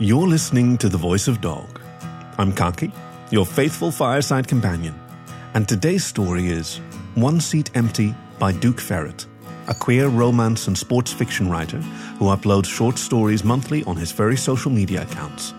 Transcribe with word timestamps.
You're 0.00 0.26
listening 0.26 0.76
to 0.78 0.88
The 0.88 0.98
Voice 0.98 1.28
of 1.28 1.40
Dog. 1.40 1.80
I'm 2.36 2.52
Khaki, 2.52 2.90
your 3.30 3.46
faithful 3.46 3.92
fireside 3.92 4.48
companion, 4.48 4.98
and 5.54 5.68
today's 5.68 6.04
story 6.04 6.48
is 6.48 6.78
One 7.14 7.40
Seat 7.40 7.70
Empty 7.76 8.12
by 8.40 8.50
Duke 8.50 8.80
Ferret, 8.80 9.24
a 9.68 9.74
queer 9.74 10.08
romance 10.08 10.66
and 10.66 10.76
sports 10.76 11.12
fiction 11.12 11.48
writer 11.48 11.78
who 12.18 12.24
uploads 12.24 12.66
short 12.66 12.98
stories 12.98 13.44
monthly 13.44 13.84
on 13.84 13.96
his 13.96 14.10
furry 14.10 14.36
social 14.36 14.72
media 14.72 15.02
accounts. 15.02 15.52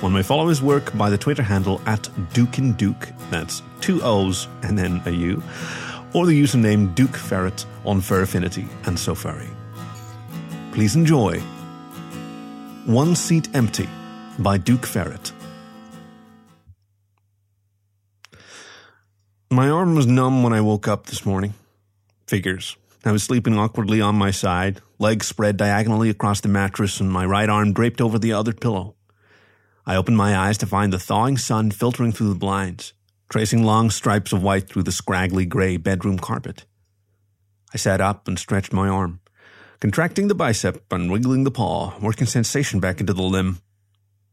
One 0.00 0.12
may 0.12 0.22
follow 0.22 0.48
his 0.48 0.60
work 0.60 0.94
by 0.98 1.08
the 1.08 1.16
Twitter 1.16 1.42
handle 1.42 1.80
at 1.86 2.02
dookinduke, 2.34 3.10
that's 3.30 3.62
two 3.80 4.02
O's 4.02 4.48
and 4.64 4.76
then 4.76 5.00
a 5.06 5.10
U, 5.12 5.42
or 6.12 6.26
the 6.26 6.38
username 6.38 6.94
Duke 6.94 7.16
Ferret 7.16 7.64
on 7.86 8.02
Fur 8.02 8.20
Affinity 8.20 8.68
and 8.84 8.98
SoFurry. 8.98 9.48
Please 10.72 10.94
enjoy 10.94 11.42
One 12.88 13.16
Seat 13.16 13.54
Empty 13.54 13.86
by 14.38 14.56
Duke 14.56 14.86
Ferret. 14.86 15.32
My 19.50 19.68
arm 19.68 19.94
was 19.94 20.06
numb 20.06 20.42
when 20.42 20.54
I 20.54 20.62
woke 20.62 20.88
up 20.88 21.04
this 21.04 21.26
morning. 21.26 21.52
Figures. 22.26 22.78
I 23.04 23.12
was 23.12 23.22
sleeping 23.22 23.58
awkwardly 23.58 24.00
on 24.00 24.14
my 24.14 24.30
side, 24.30 24.80
legs 24.98 25.26
spread 25.26 25.58
diagonally 25.58 26.08
across 26.08 26.40
the 26.40 26.48
mattress 26.48 26.98
and 26.98 27.12
my 27.12 27.26
right 27.26 27.50
arm 27.50 27.74
draped 27.74 28.00
over 28.00 28.18
the 28.18 28.32
other 28.32 28.54
pillow. 28.54 28.94
I 29.84 29.94
opened 29.94 30.16
my 30.16 30.34
eyes 30.34 30.56
to 30.56 30.66
find 30.66 30.90
the 30.90 30.98
thawing 30.98 31.36
sun 31.36 31.70
filtering 31.72 32.12
through 32.12 32.30
the 32.30 32.38
blinds, 32.38 32.94
tracing 33.28 33.64
long 33.64 33.90
stripes 33.90 34.32
of 34.32 34.42
white 34.42 34.66
through 34.66 34.84
the 34.84 34.92
scraggly 34.92 35.44
gray 35.44 35.76
bedroom 35.76 36.18
carpet. 36.18 36.64
I 37.74 37.76
sat 37.76 38.00
up 38.00 38.26
and 38.26 38.38
stretched 38.38 38.72
my 38.72 38.88
arm, 38.88 39.20
contracting 39.80 40.28
the 40.28 40.34
bicep 40.34 40.84
and 40.92 41.10
wiggling 41.10 41.44
the 41.44 41.50
paw, 41.50 41.96
working 42.00 42.26
sensation 42.26 42.80
back 42.80 43.00
into 43.00 43.12
the 43.12 43.22
limb. 43.22 43.58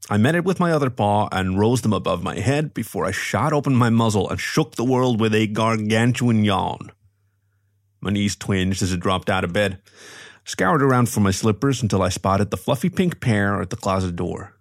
I 0.09 0.17
met 0.17 0.35
it 0.35 0.43
with 0.43 0.59
my 0.59 0.71
other 0.71 0.89
paw 0.89 1.27
and 1.31 1.59
rose 1.59 1.81
them 1.81 1.93
above 1.93 2.23
my 2.23 2.39
head 2.39 2.73
before 2.73 3.05
I 3.05 3.11
shot 3.11 3.53
open 3.53 3.75
my 3.75 3.89
muzzle 3.89 4.29
and 4.29 4.39
shook 4.39 4.75
the 4.75 4.83
world 4.83 5.19
with 5.19 5.33
a 5.33 5.47
gargantuan 5.47 6.43
yawn. 6.43 6.91
My 8.01 8.11
knees 8.11 8.35
twinged 8.35 8.81
as 8.81 8.93
I 8.93 8.97
dropped 8.97 9.29
out 9.29 9.43
of 9.43 9.53
bed, 9.53 9.79
scoured 10.43 10.83
around 10.83 11.09
for 11.09 11.21
my 11.21 11.31
slippers 11.31 11.81
until 11.81 12.03
I 12.03 12.09
spotted 12.09 12.51
the 12.51 12.57
fluffy 12.57 12.89
pink 12.89 13.19
pair 13.19 13.61
at 13.61 13.71
the 13.71 13.75
closet 13.75 14.15
door. 14.15 14.53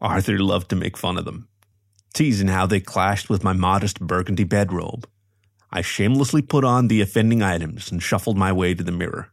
Arthur 0.00 0.38
loved 0.38 0.70
to 0.70 0.76
make 0.76 0.96
fun 0.96 1.18
of 1.18 1.26
them, 1.26 1.48
teasing 2.14 2.48
how 2.48 2.64
they 2.64 2.80
clashed 2.80 3.28
with 3.28 3.44
my 3.44 3.52
modest 3.52 4.00
burgundy 4.00 4.44
bedrobe. 4.44 5.06
I 5.70 5.82
shamelessly 5.82 6.40
put 6.40 6.64
on 6.64 6.88
the 6.88 7.02
offending 7.02 7.42
items 7.42 7.92
and 7.92 8.02
shuffled 8.02 8.38
my 8.38 8.50
way 8.50 8.72
to 8.72 8.82
the 8.82 8.92
mirror. 8.92 9.30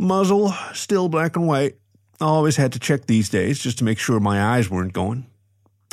Muzzle, 0.00 0.54
still 0.72 1.10
black 1.10 1.36
and 1.36 1.46
white. 1.46 1.76
I 2.22 2.24
always 2.24 2.56
had 2.56 2.72
to 2.72 2.78
check 2.78 3.04
these 3.04 3.28
days 3.28 3.58
just 3.58 3.76
to 3.78 3.84
make 3.84 3.98
sure 3.98 4.18
my 4.18 4.56
eyes 4.56 4.70
weren't 4.70 4.94
going. 4.94 5.26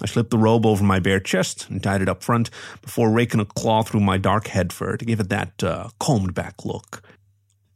I 0.02 0.06
slipped 0.06 0.30
the 0.30 0.38
robe 0.38 0.66
over 0.66 0.82
my 0.82 1.00
bare 1.00 1.20
chest 1.20 1.70
and 1.70 1.84
tied 1.84 2.02
it 2.02 2.08
up 2.08 2.24
front 2.24 2.50
before 2.82 3.12
raking 3.12 3.42
a 3.42 3.46
claw 3.46 3.84
through 3.84 4.00
my 4.00 4.18
dark 4.18 4.48
head 4.48 4.72
fur 4.72 4.96
to 4.96 5.04
give 5.04 5.20
it 5.20 5.28
that 5.28 5.62
uh, 5.62 5.90
combed 6.00 6.34
back 6.34 6.64
look. 6.64 7.02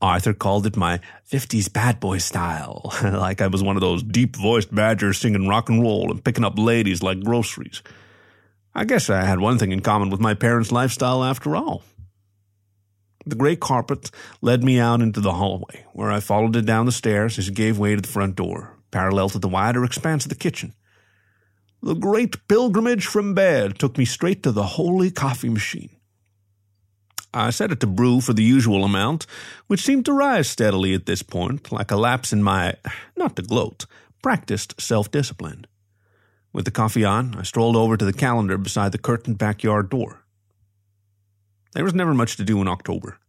Arthur 0.02 0.34
called 0.34 0.66
it 0.66 0.78
my 0.78 1.02
50s 1.30 1.72
bad 1.72 2.00
boy 2.00 2.18
style, 2.20 2.94
like 3.04 3.42
I 3.42 3.48
was 3.48 3.62
one 3.62 3.76
of 3.76 3.82
those 3.82 4.02
deep 4.02 4.38
voiced 4.38 4.74
badgers 4.74 5.18
singing 5.18 5.50
rock 5.50 5.68
and 5.68 5.82
roll 5.82 6.12
and 6.12 6.24
picking 6.24 6.46
up 6.46 6.58
ladies 6.58 7.04
like 7.04 7.20
groceries. 7.20 7.84
I 8.74 8.86
guess 8.86 9.10
I 9.10 9.26
had 9.26 9.42
one 9.42 9.58
thing 9.58 9.74
in 9.74 9.82
common 9.82 10.10
with 10.10 10.22
my 10.22 10.34
parents' 10.34 10.72
lifestyle 10.72 11.26
after 11.26 11.58
all. 11.58 11.84
The 13.32 13.38
gray 13.38 13.56
carpet 13.56 14.12
led 14.42 14.62
me 14.62 14.78
out 14.78 15.00
into 15.00 15.22
the 15.22 15.32
hallway, 15.32 15.86
where 15.94 16.12
I 16.12 16.20
followed 16.20 16.58
it 16.58 16.66
down 16.66 16.86
the 16.86 16.92
stairs 16.92 17.40
as 17.40 17.48
it 17.48 17.54
gave 17.54 17.80
way 17.80 17.96
to 17.96 18.02
the 18.02 18.08
front 18.10 18.36
door, 18.36 18.76
parallel 18.92 19.30
to 19.30 19.40
the 19.40 19.48
wider 19.48 19.86
expanse 19.86 20.26
of 20.26 20.30
the 20.30 20.36
kitchen. 20.36 20.74
The 21.82 21.94
great 21.94 22.46
pilgrimage 22.50 23.06
from 23.06 23.34
bed 23.34 23.80
took 23.80 23.98
me 23.98 24.04
straight 24.04 24.44
to 24.44 24.52
the 24.52 24.76
holy 24.76 25.12
coffee 25.12 25.48
machine. 25.48 25.96
I 27.34 27.52
set 27.52 27.72
it 27.72 27.80
to 27.80 27.88
brew 27.88 28.20
for 28.20 28.34
the 28.34 28.44
usual 28.44 28.84
amount, 28.84 29.28
which 29.68 29.80
seemed 29.84 30.04
to 30.08 30.14
rise 30.14 30.50
steadily 30.50 30.94
at 30.94 31.06
this 31.06 31.24
point, 31.24 31.72
like 31.72 31.90
a 31.90 31.96
lapse 31.96 32.34
in 32.34 32.44
my, 32.44 32.76
not 33.16 33.38
to 33.38 33.44
gloat, 33.44 33.86
practiced 34.22 34.82
self 34.82 35.10
discipline. 35.10 35.66
With 36.52 36.66
the 36.66 36.72
coffee 36.72 37.06
on, 37.06 37.36
I 37.36 37.44
strolled 37.44 37.78
over 37.78 37.96
to 37.96 38.04
the 38.04 38.12
calendar 38.12 38.58
beside 38.58 38.92
the 38.92 38.98
curtained 38.98 39.38
backyard 39.38 39.90
door. 39.90 40.22
There 41.74 41.86
was 41.86 41.94
never 41.94 42.14
much 42.14 42.36
to 42.36 42.44
do 42.44 42.62
in 42.62 42.68
October. 42.68 43.21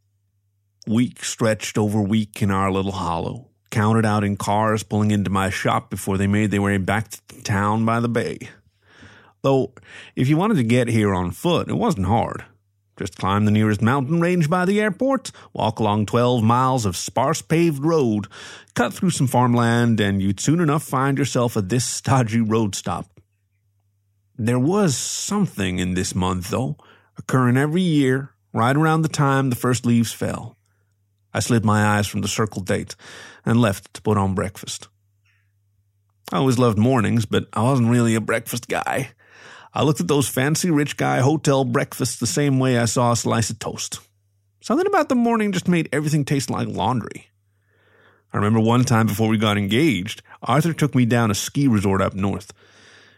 Week 0.87 1.25
stretched 1.25 1.79
over 1.79 2.03
week 2.03 2.43
in 2.43 2.51
our 2.51 2.73
little 2.73 2.91
hollow, 2.91 3.47
counted 3.71 4.05
out 4.05 4.25
in 4.25 4.37
cars 4.37 4.83
pulling 4.83 5.13
into 5.13 5.31
my 5.31 5.49
shop 5.49 5.91
before 5.91 6.19
they 6.19 6.27
made 6.27 6.51
their 6.51 6.61
way 6.61 6.77
back 6.77 7.09
to 7.09 7.43
town 7.43 7.85
by 7.85 8.01
the 8.01 8.09
bay. 8.09 8.51
Though, 9.43 9.75
if 10.17 10.29
you 10.29 10.37
wanted 10.37 10.57
to 10.57 10.65
get 10.65 10.89
here 10.89 11.15
on 11.15 11.31
foot, 11.31 11.69
it 11.69 11.75
wasn't 11.75 12.07
hard. 12.07 12.45
Just 12.99 13.17
climb 13.17 13.45
the 13.45 13.53
nearest 13.53 13.81
mountain 13.81 14.21
range 14.21 14.51
by 14.51 14.65
the 14.65 14.81
airport, 14.81 15.31
walk 15.53 15.79
along 15.79 16.07
12 16.07 16.43
miles 16.43 16.85
of 16.85 16.97
sparse 16.97 17.43
paved 17.43 17.85
road, 17.85 18.27
cut 18.75 18.93
through 18.93 19.11
some 19.11 19.29
farmland, 19.29 20.01
and 20.01 20.21
you'd 20.21 20.41
soon 20.41 20.61
enough 20.61 20.83
find 20.83 21.17
yourself 21.17 21.57
at 21.57 21.69
this 21.69 21.85
stodgy 21.85 22.41
road 22.41 22.75
stop. 22.75 23.21
There 24.37 24.59
was 24.59 24.97
something 24.97 25.79
in 25.79 25.95
this 25.95 26.13
month, 26.13 26.51
though, 26.51 26.77
occurring 27.17 27.57
every 27.57 27.83
year, 27.83 28.31
right 28.53 28.77
around 28.77 29.03
the 29.03 29.09
time 29.09 29.49
the 29.49 29.57
first 29.57 29.87
leaves 29.87 30.13
fell. 30.13 30.57
I 31.35 31.41
slid 31.41 31.65
my 31.65 31.97
eyes 31.97 32.07
from 32.07 32.21
the 32.21 32.29
circled 32.29 32.67
date 32.67 32.95
and 33.45 33.61
left 33.61 33.95
to 33.95 34.03
put 34.03 34.19
on 34.19 34.35
breakfast. 34.35 34.89
I 36.33 36.39
always 36.39 36.59
loved 36.59 36.79
mornings, 36.79 37.27
but 37.27 37.47
I 37.53 37.63
wasn't 37.63 37.91
really 37.91 38.15
a 38.15 38.21
breakfast 38.21 38.69
guy. 38.69 39.11
I 39.75 39.83
looked 39.83 40.01
at 40.01 40.09
those 40.09 40.29
fancy 40.29 40.71
rich 40.71 40.97
guy 40.97 41.21
hotel 41.21 41.65
breakfasts 41.65 42.19
the 42.19 42.27
same 42.27 42.59
way 42.59 42.79
I 42.79 42.85
saw 42.85 43.13
a 43.13 43.17
slice 43.17 43.51
of 43.51 43.59
toast. 43.59 44.01
Something 44.61 44.87
about 44.87 45.09
the 45.09 45.15
morning 45.15 45.53
just 45.53 45.69
made 45.69 45.89
everything 45.93 46.25
taste 46.25 46.51
like 46.51 46.69
laundry. 46.69 47.29
I 48.33 48.37
remember 48.37 48.61
one 48.61 48.85
time 48.85 49.07
before 49.07 49.29
we 49.29 49.37
got 49.37 49.59
engaged, 49.59 50.23
Arthur 50.43 50.73
took 50.73 50.95
me 50.95 51.05
down 51.05 51.31
a 51.31 51.35
ski 51.35 51.69
resort 51.69 52.01
up 52.01 52.15
north. 52.15 52.53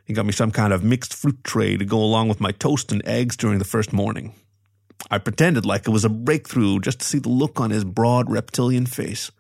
He 0.05 0.13
got 0.13 0.27
me 0.27 0.33
some 0.33 0.51
kind 0.51 0.73
of 0.73 0.83
mixed 0.83 1.15
fruit 1.15 1.43
tray 1.45 1.77
to 1.77 1.85
go 1.85 1.99
along 1.99 2.29
with 2.29 2.41
my 2.41 2.51
toast 2.51 2.93
and 2.93 3.07
eggs 3.07 3.37
during 3.37 3.59
the 3.59 3.65
first 3.65 3.93
morning. 3.93 4.35
I 5.11 5.19
pretended 5.19 5.67
like 5.67 5.87
it 5.87 5.91
was 5.91 6.05
a 6.05 6.09
breakthrough 6.09 6.81
just 6.81 7.01
to 7.01 7.05
see 7.05 7.19
the 7.19 7.29
look 7.29 7.61
on 7.61 7.71
his 7.71 7.85
broad 7.85 8.31
reptilian 8.31 8.87
face. 8.87 9.31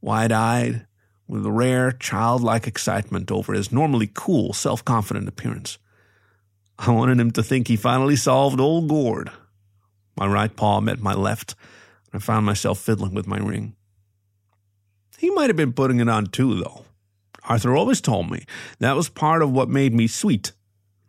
Wide 0.00 0.32
eyed, 0.32 0.86
with 1.26 1.46
a 1.46 1.50
rare 1.50 1.90
childlike 1.90 2.66
excitement 2.66 3.30
over 3.30 3.54
his 3.54 3.72
normally 3.72 4.10
cool, 4.12 4.52
self 4.52 4.84
confident 4.84 5.28
appearance. 5.28 5.78
I 6.78 6.90
wanted 6.90 7.20
him 7.20 7.30
to 7.32 7.42
think 7.42 7.68
he 7.68 7.76
finally 7.76 8.16
solved 8.16 8.60
old 8.60 8.88
Gord. 8.88 9.30
My 10.16 10.26
right 10.26 10.54
paw 10.54 10.80
met 10.80 11.00
my 11.00 11.14
left, 11.14 11.54
and 12.12 12.20
I 12.20 12.24
found 12.24 12.46
myself 12.46 12.78
fiddling 12.78 13.14
with 13.14 13.26
my 13.26 13.38
ring. 13.38 13.74
He 15.18 15.30
might 15.30 15.48
have 15.48 15.56
been 15.56 15.72
putting 15.72 16.00
it 16.00 16.08
on 16.08 16.26
too, 16.26 16.60
though. 16.60 16.84
Arthur 17.48 17.76
always 17.76 18.00
told 18.00 18.30
me 18.30 18.44
that 18.78 18.96
was 18.96 19.08
part 19.08 19.42
of 19.42 19.50
what 19.50 19.68
made 19.68 19.94
me 19.94 20.06
sweet. 20.06 20.52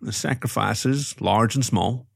The 0.01 0.11
sacrifices, 0.11 1.19
large 1.19 1.55
and 1.55 1.65
small. 1.65 2.07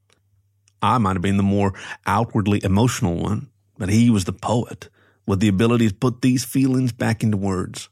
I 0.82 0.98
might 0.98 1.14
have 1.14 1.22
been 1.22 1.36
the 1.36 1.42
more 1.42 1.74
outwardly 2.06 2.60
emotional 2.64 3.16
one, 3.16 3.48
but 3.78 3.88
he 3.88 4.10
was 4.10 4.24
the 4.24 4.32
poet, 4.32 4.88
with 5.26 5.40
the 5.40 5.48
ability 5.48 5.88
to 5.88 5.94
put 5.94 6.22
these 6.22 6.44
feelings 6.44 6.92
back 6.92 7.22
into 7.22 7.36
words. 7.36 7.88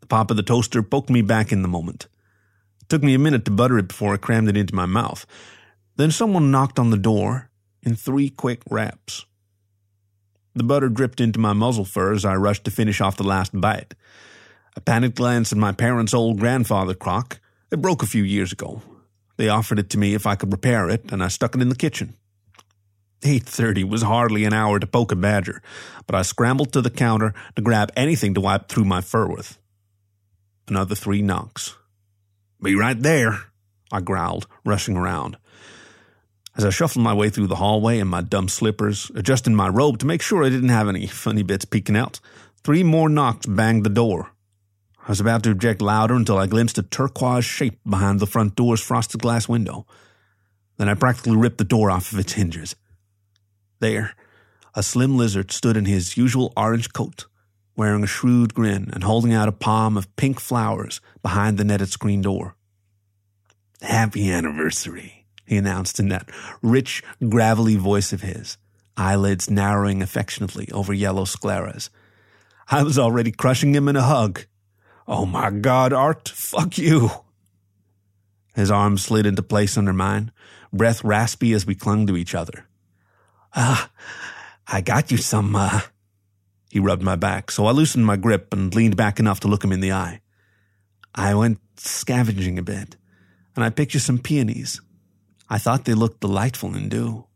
The 0.00 0.06
pop 0.06 0.30
of 0.30 0.36
the 0.36 0.42
toaster 0.42 0.82
poked 0.82 1.10
me 1.10 1.22
back 1.22 1.52
in 1.52 1.62
the 1.62 1.68
moment. 1.68 2.08
It 2.80 2.88
took 2.88 3.02
me 3.02 3.14
a 3.14 3.18
minute 3.18 3.44
to 3.46 3.50
butter 3.50 3.78
it 3.78 3.88
before 3.88 4.14
I 4.14 4.18
crammed 4.18 4.48
it 4.48 4.56
into 4.56 4.74
my 4.74 4.86
mouth. 4.86 5.26
Then 5.96 6.10
someone 6.10 6.50
knocked 6.50 6.78
on 6.78 6.90
the 6.90 6.96
door 6.96 7.50
in 7.82 7.96
three 7.96 8.28
quick 8.28 8.60
raps. 8.70 9.24
The 10.54 10.64
butter 10.64 10.88
dripped 10.88 11.20
into 11.20 11.38
my 11.38 11.54
muzzle 11.54 11.84
fur 11.84 12.12
as 12.12 12.24
I 12.24 12.36
rushed 12.36 12.64
to 12.64 12.70
finish 12.70 13.00
off 13.00 13.16
the 13.16 13.22
last 13.22 13.58
bite. 13.58 13.94
A 14.76 14.80
panicked 14.80 15.16
glance 15.16 15.52
at 15.52 15.58
my 15.58 15.72
parents' 15.72 16.14
old 16.14 16.38
grandfather 16.38 16.94
crock. 16.94 17.40
It 17.70 17.80
broke 17.80 18.02
a 18.02 18.06
few 18.06 18.22
years 18.22 18.52
ago. 18.52 18.82
They 19.36 19.48
offered 19.48 19.78
it 19.78 19.90
to 19.90 19.98
me 19.98 20.14
if 20.14 20.26
I 20.26 20.36
could 20.36 20.52
repair 20.52 20.88
it, 20.90 21.10
and 21.12 21.22
I 21.22 21.28
stuck 21.28 21.54
it 21.54 21.62
in 21.62 21.68
the 21.68 21.74
kitchen. 21.74 22.16
8.30 23.22 23.88
was 23.88 24.02
hardly 24.02 24.44
an 24.44 24.52
hour 24.52 24.78
to 24.78 24.86
poke 24.86 25.12
a 25.12 25.16
badger, 25.16 25.62
but 26.06 26.16
I 26.16 26.22
scrambled 26.22 26.72
to 26.72 26.80
the 26.80 26.90
counter 26.90 27.34
to 27.54 27.62
grab 27.62 27.92
anything 27.96 28.34
to 28.34 28.40
wipe 28.40 28.68
through 28.68 28.84
my 28.84 29.00
fur 29.00 29.26
with. 29.26 29.58
Another 30.66 30.94
three 30.94 31.22
knocks. 31.22 31.76
Be 32.60 32.74
right 32.74 33.00
there, 33.00 33.44
I 33.92 34.00
growled, 34.00 34.46
rushing 34.64 34.96
around. 34.96 35.36
As 36.56 36.64
I 36.64 36.70
shuffled 36.70 37.02
my 37.02 37.14
way 37.14 37.30
through 37.30 37.46
the 37.46 37.56
hallway 37.56 37.98
in 37.98 38.08
my 38.08 38.20
dumb 38.20 38.48
slippers, 38.48 39.10
adjusting 39.14 39.54
my 39.54 39.68
robe 39.68 39.98
to 40.00 40.06
make 40.06 40.20
sure 40.20 40.44
I 40.44 40.50
didn't 40.50 40.68
have 40.68 40.88
any 40.88 41.06
funny 41.06 41.42
bits 41.42 41.64
peeking 41.64 41.96
out, 41.96 42.20
three 42.62 42.82
more 42.82 43.08
knocks 43.08 43.46
banged 43.46 43.84
the 43.84 43.90
door. 43.90 44.32
I 45.04 45.08
was 45.08 45.20
about 45.20 45.42
to 45.42 45.50
object 45.50 45.82
louder 45.82 46.14
until 46.14 46.38
I 46.38 46.46
glimpsed 46.46 46.78
a 46.78 46.82
turquoise 46.82 47.44
shape 47.44 47.80
behind 47.88 48.20
the 48.20 48.26
front 48.26 48.54
door's 48.54 48.80
frosted 48.80 49.20
glass 49.20 49.48
window. 49.48 49.86
Then 50.76 50.88
I 50.88 50.94
practically 50.94 51.36
ripped 51.36 51.58
the 51.58 51.64
door 51.64 51.90
off 51.90 52.12
of 52.12 52.18
its 52.18 52.34
hinges. 52.34 52.76
There, 53.80 54.14
a 54.74 54.82
slim 54.82 55.16
lizard 55.16 55.50
stood 55.50 55.76
in 55.76 55.86
his 55.86 56.16
usual 56.16 56.52
orange 56.56 56.92
coat, 56.92 57.26
wearing 57.76 58.04
a 58.04 58.06
shrewd 58.06 58.54
grin 58.54 58.90
and 58.92 59.02
holding 59.02 59.32
out 59.32 59.48
a 59.48 59.52
palm 59.52 59.96
of 59.96 60.14
pink 60.16 60.38
flowers 60.38 61.00
behind 61.20 61.58
the 61.58 61.64
netted 61.64 61.90
screen 61.90 62.22
door. 62.22 62.54
Happy 63.80 64.30
anniversary, 64.30 65.26
he 65.44 65.56
announced 65.56 65.98
in 65.98 66.08
that 66.08 66.30
rich, 66.62 67.02
gravelly 67.28 67.74
voice 67.74 68.12
of 68.12 68.22
his, 68.22 68.56
eyelids 68.96 69.50
narrowing 69.50 70.00
affectionately 70.00 70.70
over 70.70 70.92
yellow 70.92 71.24
scleras. 71.24 71.90
I 72.68 72.84
was 72.84 73.00
already 73.00 73.32
crushing 73.32 73.74
him 73.74 73.88
in 73.88 73.96
a 73.96 74.02
hug. 74.02 74.46
Oh 75.14 75.26
my 75.26 75.50
God, 75.50 75.92
Art, 75.92 76.26
fuck 76.30 76.78
you. 76.78 77.10
His 78.54 78.70
arm 78.70 78.96
slid 78.96 79.26
into 79.26 79.42
place 79.42 79.76
under 79.76 79.92
mine, 79.92 80.32
breath 80.72 81.04
raspy 81.04 81.52
as 81.52 81.66
we 81.66 81.74
clung 81.74 82.06
to 82.06 82.16
each 82.16 82.34
other. 82.34 82.64
Ah, 83.54 83.90
I 84.66 84.80
got 84.80 85.10
you 85.10 85.18
some, 85.18 85.54
uh. 85.54 85.82
He 86.70 86.80
rubbed 86.80 87.02
my 87.02 87.16
back, 87.16 87.50
so 87.50 87.66
I 87.66 87.72
loosened 87.72 88.06
my 88.06 88.16
grip 88.16 88.54
and 88.54 88.74
leaned 88.74 88.96
back 88.96 89.20
enough 89.20 89.40
to 89.40 89.48
look 89.48 89.62
him 89.62 89.72
in 89.72 89.80
the 89.80 89.92
eye. 89.92 90.22
I 91.14 91.34
went 91.34 91.58
scavenging 91.76 92.58
a 92.58 92.62
bit, 92.62 92.96
and 93.54 93.62
I 93.62 93.68
picked 93.68 93.92
you 93.92 94.00
some 94.00 94.18
peonies. 94.18 94.80
I 95.46 95.58
thought 95.58 95.84
they 95.84 95.92
looked 95.92 96.22
delightful 96.22 96.74
in 96.74 96.88
dew. 96.88 97.26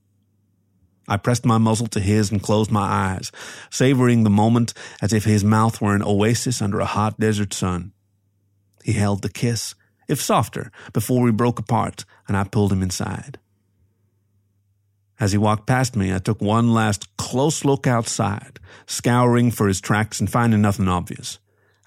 I 1.08 1.16
pressed 1.16 1.46
my 1.46 1.58
muzzle 1.58 1.86
to 1.88 2.00
his 2.00 2.30
and 2.30 2.42
closed 2.42 2.70
my 2.70 2.82
eyes, 2.82 3.30
savoring 3.70 4.24
the 4.24 4.30
moment 4.30 4.74
as 5.00 5.12
if 5.12 5.24
his 5.24 5.44
mouth 5.44 5.80
were 5.80 5.94
an 5.94 6.02
oasis 6.02 6.60
under 6.60 6.80
a 6.80 6.84
hot 6.84 7.20
desert 7.20 7.54
sun. 7.54 7.92
He 8.82 8.92
held 8.92 9.22
the 9.22 9.28
kiss, 9.28 9.74
if 10.08 10.20
softer, 10.20 10.70
before 10.92 11.22
we 11.22 11.30
broke 11.30 11.58
apart, 11.58 12.04
and 12.28 12.36
I 12.36 12.44
pulled 12.44 12.72
him 12.72 12.82
inside. 12.82 13.38
As 15.18 15.32
he 15.32 15.38
walked 15.38 15.66
past 15.66 15.96
me, 15.96 16.14
I 16.14 16.18
took 16.18 16.42
one 16.42 16.72
last 16.74 17.16
close 17.16 17.64
look 17.64 17.86
outside, 17.86 18.60
scouring 18.86 19.50
for 19.50 19.66
his 19.66 19.80
tracks 19.80 20.20
and 20.20 20.30
finding 20.30 20.60
nothing 20.60 20.88
obvious. 20.88 21.38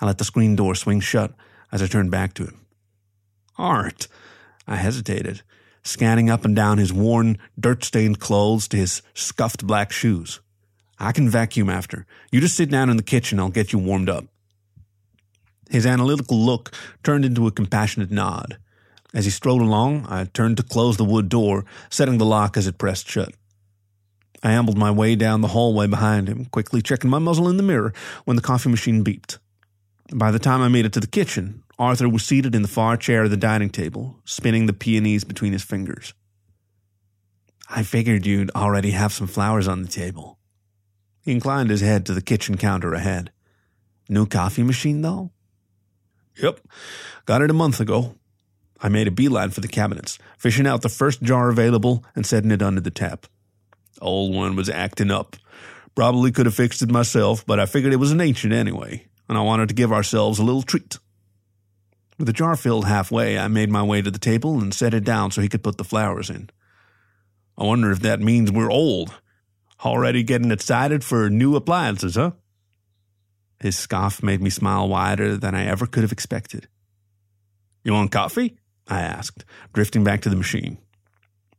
I 0.01 0.05
let 0.05 0.17
the 0.17 0.23
screen 0.23 0.55
door 0.55 0.75
swing 0.75 0.99
shut 0.99 1.33
as 1.71 1.81
I 1.83 1.87
turned 1.87 2.11
back 2.11 2.33
to 2.35 2.45
him. 2.45 2.65
Art! 3.57 4.07
I 4.67 4.77
hesitated, 4.77 5.41
scanning 5.83 6.29
up 6.29 6.45
and 6.45 6.55
down 6.55 6.77
his 6.77 6.93
worn, 6.93 7.37
dirt 7.59 7.83
stained 7.83 8.19
clothes 8.19 8.67
to 8.69 8.77
his 8.77 9.01
scuffed 9.13 9.65
black 9.65 9.91
shoes. 9.91 10.39
I 10.99 11.11
can 11.11 11.29
vacuum 11.29 11.69
after. 11.69 12.05
You 12.31 12.41
just 12.41 12.55
sit 12.55 12.69
down 12.69 12.89
in 12.89 12.97
the 12.97 13.03
kitchen, 13.03 13.39
I'll 13.39 13.49
get 13.49 13.71
you 13.71 13.79
warmed 13.79 14.09
up. 14.09 14.25
His 15.69 15.85
analytical 15.85 16.37
look 16.37 16.71
turned 17.03 17.25
into 17.25 17.47
a 17.47 17.51
compassionate 17.51 18.11
nod. 18.11 18.57
As 19.13 19.25
he 19.25 19.31
strode 19.31 19.61
along, 19.61 20.05
I 20.09 20.25
turned 20.25 20.57
to 20.57 20.63
close 20.63 20.97
the 20.97 21.05
wood 21.05 21.29
door, 21.29 21.65
setting 21.89 22.17
the 22.17 22.25
lock 22.25 22.57
as 22.57 22.67
it 22.67 22.77
pressed 22.77 23.07
shut. 23.07 23.33
I 24.43 24.51
ambled 24.51 24.77
my 24.77 24.91
way 24.91 25.15
down 25.15 25.41
the 25.41 25.49
hallway 25.49 25.87
behind 25.87 26.27
him, 26.27 26.45
quickly 26.45 26.81
checking 26.81 27.09
my 27.09 27.19
muzzle 27.19 27.49
in 27.49 27.57
the 27.57 27.63
mirror 27.63 27.93
when 28.25 28.35
the 28.35 28.41
coffee 28.41 28.69
machine 28.69 29.03
beeped. 29.03 29.37
By 30.13 30.31
the 30.31 30.39
time 30.39 30.61
I 30.61 30.69
made 30.69 30.85
it 30.85 30.93
to 30.93 30.99
the 30.99 31.07
kitchen, 31.07 31.63
Arthur 31.79 32.09
was 32.09 32.23
seated 32.23 32.53
in 32.53 32.61
the 32.61 32.67
far 32.67 32.97
chair 32.97 33.23
of 33.23 33.31
the 33.31 33.37
dining 33.37 33.69
table, 33.69 34.19
spinning 34.25 34.65
the 34.65 34.73
peonies 34.73 35.23
between 35.23 35.53
his 35.53 35.63
fingers. 35.63 36.13
I 37.69 37.83
figured 37.83 38.25
you'd 38.25 38.51
already 38.51 38.91
have 38.91 39.13
some 39.13 39.27
flowers 39.27 39.67
on 39.67 39.81
the 39.81 39.87
table. 39.87 40.37
He 41.21 41.31
inclined 41.31 41.69
his 41.69 41.81
head 41.81 42.05
to 42.05 42.13
the 42.13 42.21
kitchen 42.21 42.57
counter 42.57 42.93
ahead. 42.93 43.31
New 44.09 44.25
coffee 44.25 44.63
machine, 44.63 45.01
though? 45.01 45.31
Yep. 46.41 46.59
Got 47.25 47.43
it 47.43 47.49
a 47.49 47.53
month 47.53 47.79
ago. 47.79 48.15
I 48.81 48.89
made 48.89 49.07
a 49.07 49.11
beeline 49.11 49.51
for 49.51 49.61
the 49.61 49.67
cabinets, 49.67 50.19
fishing 50.37 50.67
out 50.67 50.81
the 50.81 50.89
first 50.89 51.21
jar 51.21 51.49
available 51.49 52.03
and 52.15 52.25
setting 52.25 52.51
it 52.51 52.61
under 52.61 52.81
the 52.81 52.91
tap. 52.91 53.25
Old 54.01 54.33
one 54.33 54.55
was 54.55 54.69
acting 54.69 55.11
up. 55.11 55.37
Probably 55.95 56.31
could 56.31 56.45
have 56.45 56.55
fixed 56.55 56.81
it 56.81 56.91
myself, 56.91 57.45
but 57.45 57.59
I 57.59 57.65
figured 57.65 57.93
it 57.93 57.97
was 57.97 58.11
an 58.11 58.21
ancient 58.21 58.53
anyway, 58.53 59.05
and 59.29 59.37
I 59.37 59.41
wanted 59.41 59.69
to 59.69 59.75
give 59.75 59.93
ourselves 59.93 60.39
a 60.39 60.43
little 60.43 60.61
treat. 60.61 60.97
With 62.19 62.27
the 62.27 62.33
jar 62.33 62.57
filled 62.57 62.85
halfway, 62.85 63.39
I 63.39 63.47
made 63.47 63.69
my 63.69 63.81
way 63.81 64.01
to 64.01 64.11
the 64.11 64.19
table 64.19 64.59
and 64.59 64.73
set 64.73 64.93
it 64.93 65.05
down 65.05 65.31
so 65.31 65.39
he 65.41 65.47
could 65.47 65.63
put 65.63 65.77
the 65.77 65.85
flowers 65.85 66.29
in. 66.29 66.49
I 67.57 67.63
wonder 67.63 67.91
if 67.91 68.01
that 68.01 68.19
means 68.19 68.51
we're 68.51 68.69
old. 68.69 69.13
Already 69.83 70.23
getting 70.23 70.51
excited 70.51 71.05
for 71.05 71.29
new 71.29 71.55
appliances, 71.55 72.15
huh? 72.15 72.31
His 73.61 73.77
scoff 73.77 74.21
made 74.21 74.41
me 74.41 74.49
smile 74.49 74.89
wider 74.89 75.37
than 75.37 75.55
I 75.55 75.65
ever 75.65 75.85
could 75.85 76.03
have 76.03 76.11
expected. 76.11 76.67
You 77.85 77.93
want 77.93 78.11
coffee? 78.11 78.57
I 78.85 78.99
asked, 78.99 79.45
drifting 79.71 80.03
back 80.03 80.21
to 80.21 80.29
the 80.29 80.35
machine. 80.35 80.77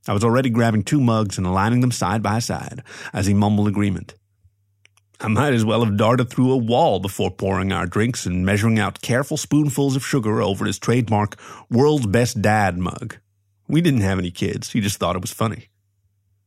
I 0.07 0.12
was 0.12 0.25
already 0.25 0.51
grabbing 0.51 0.83
two 0.83 1.01
mugs 1.01 1.39
and 1.39 1.47
aligning 1.47 1.81
them 1.81 1.91
side 1.91 2.23
by 2.23 2.39
side 2.39 2.83
as 3.15 3.25
he 3.25 3.33
mumbled 3.33 3.69
agreement. 3.69 4.15
I 5.23 5.29
might 5.29 5.53
as 5.53 5.67
well 5.67 5.85
have 5.85 5.99
darted 5.99 6.31
through 6.31 6.51
a 6.51 6.57
wall 6.57 6.99
before 6.99 7.31
pouring 7.31 7.73
our 7.73 7.85
drinks 7.85 8.25
and 8.25 8.47
measuring 8.47 8.79
out 8.79 9.03
careful 9.03 9.37
spoonfuls 9.37 9.95
of 9.95 10.07
sugar 10.07 10.41
over 10.41 10.65
his 10.65 10.79
trademark 10.79 11.37
world's 11.69 12.07
best 12.07 12.41
dad 12.41 12.79
mug. 12.79 13.19
We 13.69 13.83
didn't 13.83 14.01
have 14.01 14.19
any 14.19 14.31
kids, 14.31 14.73
he 14.73 14.81
just 14.81 14.97
thought 14.97 15.17
it 15.17 15.21
was 15.23 15.33
funny. 15.33 15.69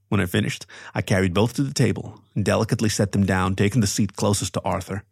When 0.09 0.19
I 0.19 0.25
finished, 0.25 0.65
I 0.95 1.03
carried 1.03 1.35
both 1.35 1.53
to 1.53 1.63
the 1.63 1.73
table 1.73 2.19
and 2.33 2.43
delicately 2.43 2.89
set 2.89 3.11
them 3.11 3.25
down, 3.25 3.55
taking 3.55 3.81
the 3.81 3.87
seat 3.87 4.15
closest 4.15 4.53
to 4.53 4.61
Arthur. 4.65 5.03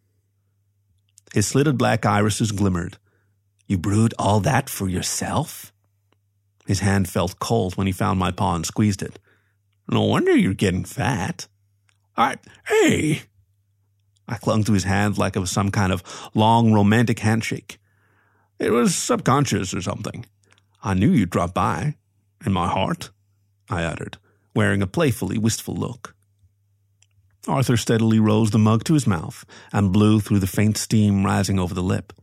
His 1.34 1.46
slitted 1.46 1.78
black 1.78 2.04
irises 2.04 2.52
glimmered. 2.52 2.98
You 3.68 3.78
brewed 3.78 4.16
all 4.18 4.40
that 4.42 4.69
for 4.69 4.90
yourself? 4.90 5.72
His 6.66 6.80
hand 6.80 7.08
felt 7.10 7.40
cold 7.40 7.78
when 7.78 7.88
he 7.88 7.94
found 7.94 8.19
my 8.19 8.31
paw 8.31 8.56
and 8.56 8.66
squeezed 8.66 9.04
it. 9.04 9.19
No 9.90 10.02
wonder 10.02 10.36
you're 10.36 10.54
getting 10.54 10.84
fat. 10.84 11.48
I, 12.18 12.38
hey! 12.68 13.24
I 14.31 14.38
clung 14.38 14.63
to 14.63 14.74
his 14.74 14.86
hand 14.86 15.18
like 15.18 15.36
it 15.36 15.39
was 15.39 15.51
some 15.51 15.72
kind 15.72 15.92
of 15.92 16.31
long 16.33 16.72
romantic 16.72 17.19
handshake. 17.19 17.78
It 18.60 18.72
was 18.72 18.95
subconscious 18.95 19.74
or 19.74 19.81
something. 19.81 20.25
I 20.81 20.94
knew 20.94 21.10
you'd 21.10 21.30
drop 21.30 21.54
by. 21.54 21.98
In 22.45 22.54
my 22.54 22.68
heart, 22.68 23.12
I 23.69 23.83
uttered, 23.83 24.18
wearing 24.56 24.81
a 24.81 24.88
playfully 24.88 25.38
wistful 25.38 25.75
look. 25.75 26.16
Arthur 27.48 27.75
steadily 27.75 28.19
rose 28.19 28.51
the 28.51 28.57
mug 28.57 28.86
to 28.86 28.94
his 28.94 29.06
mouth 29.06 29.44
and 29.74 29.92
blew 29.92 30.22
through 30.22 30.39
the 30.39 30.48
faint 30.48 30.77
steam 30.77 31.25
rising 31.25 31.60
over 31.60 31.74
the 31.74 31.84
lip. 31.84 32.13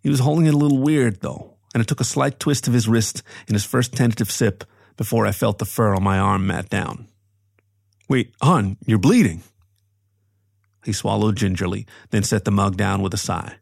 He 0.00 0.08
was 0.08 0.20
holding 0.20 0.46
it 0.46 0.54
a 0.54 0.58
little 0.58 0.78
weird, 0.78 1.20
though, 1.20 1.56
and 1.74 1.82
it 1.82 1.86
took 1.86 2.00
a 2.00 2.04
slight 2.04 2.40
twist 2.40 2.66
of 2.68 2.74
his 2.74 2.88
wrist 2.88 3.22
in 3.46 3.54
his 3.54 3.66
first 3.66 3.92
tentative 3.94 4.30
sip 4.30 4.64
before 4.96 5.26
I 5.26 5.32
felt 5.32 5.58
the 5.58 5.64
fur 5.66 5.94
on 5.94 6.02
my 6.02 6.18
arm 6.18 6.46
mat 6.46 6.70
down. 6.70 7.06
Wait, 8.08 8.32
hon, 8.40 8.78
you're 8.86 8.98
bleeding. 8.98 9.42
He 10.88 10.94
swallowed 10.94 11.36
gingerly, 11.36 11.86
then 12.08 12.22
set 12.22 12.46
the 12.46 12.50
mug 12.50 12.78
down 12.78 13.02
with 13.02 13.12
a 13.12 13.18
sigh. 13.18 13.56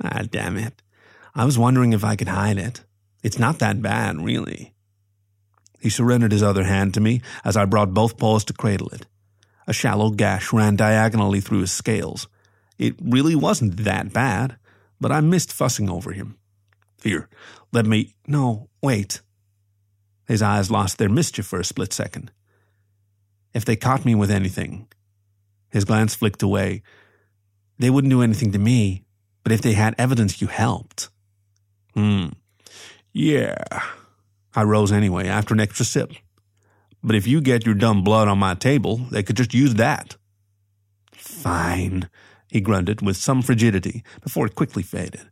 Ah, 0.00 0.22
damn 0.30 0.56
it. 0.56 0.80
I 1.34 1.44
was 1.44 1.58
wondering 1.58 1.92
if 1.92 2.04
I 2.04 2.14
could 2.14 2.28
hide 2.28 2.56
it. 2.56 2.84
It's 3.24 3.36
not 3.36 3.58
that 3.58 3.82
bad, 3.82 4.24
really. 4.24 4.72
He 5.80 5.90
surrendered 5.90 6.30
his 6.30 6.44
other 6.44 6.62
hand 6.62 6.94
to 6.94 7.00
me 7.00 7.20
as 7.44 7.56
I 7.56 7.64
brought 7.64 7.94
both 7.94 8.16
paws 8.16 8.44
to 8.44 8.52
cradle 8.52 8.90
it. 8.90 9.06
A 9.66 9.72
shallow 9.72 10.10
gash 10.10 10.52
ran 10.52 10.76
diagonally 10.76 11.40
through 11.40 11.62
his 11.62 11.72
scales. 11.72 12.28
It 12.78 12.94
really 13.02 13.34
wasn't 13.34 13.78
that 13.78 14.12
bad, 14.12 14.56
but 15.00 15.10
I 15.10 15.22
missed 15.22 15.52
fussing 15.52 15.90
over 15.90 16.12
him. 16.12 16.38
Here, 17.02 17.28
let 17.72 17.86
me. 17.86 18.14
No, 18.28 18.68
wait. 18.80 19.20
His 20.28 20.42
eyes 20.42 20.70
lost 20.70 20.98
their 20.98 21.08
mischief 21.08 21.46
for 21.46 21.58
a 21.58 21.64
split 21.64 21.92
second. 21.92 22.30
If 23.52 23.64
they 23.64 23.74
caught 23.74 24.04
me 24.04 24.14
with 24.14 24.30
anything, 24.30 24.86
his 25.76 25.84
glance 25.84 26.14
flicked 26.14 26.42
away. 26.42 26.82
They 27.78 27.90
wouldn't 27.90 28.10
do 28.10 28.22
anything 28.22 28.50
to 28.52 28.58
me, 28.58 29.04
but 29.42 29.52
if 29.52 29.60
they 29.60 29.74
had 29.74 29.94
evidence 29.98 30.40
you 30.40 30.46
helped. 30.46 31.10
Hmm. 31.92 32.28
Yeah. 33.12 33.58
I 34.54 34.62
rose 34.62 34.90
anyway 34.90 35.28
after 35.28 35.52
an 35.52 35.60
extra 35.60 35.84
sip. 35.84 36.14
But 37.02 37.14
if 37.14 37.26
you 37.26 37.42
get 37.42 37.66
your 37.66 37.74
dumb 37.74 38.02
blood 38.02 38.26
on 38.26 38.38
my 38.38 38.54
table, 38.54 38.96
they 39.10 39.22
could 39.22 39.36
just 39.36 39.52
use 39.52 39.74
that. 39.74 40.16
Fine, 41.12 42.08
he 42.50 42.62
grunted 42.62 43.02
with 43.02 43.18
some 43.18 43.42
frigidity 43.42 44.02
before 44.22 44.46
it 44.46 44.54
quickly 44.54 44.82
faded. 44.82 45.28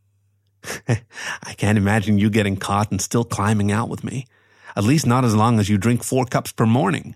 I 0.88 1.54
can't 1.56 1.78
imagine 1.78 2.18
you 2.18 2.28
getting 2.28 2.58
caught 2.58 2.90
and 2.90 3.00
still 3.00 3.24
climbing 3.24 3.72
out 3.72 3.88
with 3.88 4.04
me. 4.04 4.26
At 4.76 4.84
least 4.84 5.06
not 5.06 5.24
as 5.24 5.34
long 5.34 5.58
as 5.58 5.70
you 5.70 5.78
drink 5.78 6.04
four 6.04 6.26
cups 6.26 6.52
per 6.52 6.66
morning. 6.66 7.14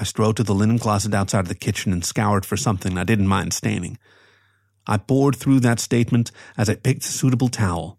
I 0.00 0.04
strode 0.04 0.36
to 0.36 0.44
the 0.44 0.54
linen 0.54 0.78
closet 0.78 1.12
outside 1.12 1.40
of 1.40 1.48
the 1.48 1.54
kitchen 1.54 1.92
and 1.92 2.04
scoured 2.04 2.46
for 2.46 2.56
something 2.56 2.96
I 2.96 3.04
didn't 3.04 3.26
mind 3.26 3.52
staining. 3.52 3.98
I 4.86 4.96
bored 4.96 5.36
through 5.36 5.60
that 5.60 5.80
statement 5.80 6.30
as 6.56 6.70
I 6.70 6.76
picked 6.76 7.04
a 7.04 7.08
suitable 7.08 7.48
towel. 7.48 7.98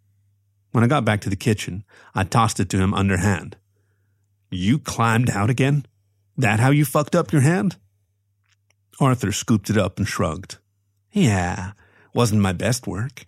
When 0.72 0.84
I 0.84 0.88
got 0.88 1.06
back 1.06 1.22
to 1.22 1.30
the 1.30 1.36
kitchen, 1.36 1.84
I 2.16 2.24
tossed 2.24 2.60
it 2.60 2.70
to 2.70 2.78
him 2.78 2.94
underhand. 2.94 3.58
You 4.50 4.80
climbed 4.80 5.30
out 5.30 5.50
again? 5.50 5.86
That 6.38 6.60
how 6.60 6.72
you 6.72 6.86
fucked 6.86 7.16
up 7.16 7.32
your 7.32 7.42
hand? 7.42 7.76
Arthur 9.00 9.32
scooped 9.32 9.70
it 9.70 9.78
up 9.78 9.98
and 9.98 10.08
shrugged. 10.08 10.58
Yeah, 11.12 11.72
wasn't 12.14 12.42
my 12.42 12.54
best 12.54 12.88
work. 12.88 13.26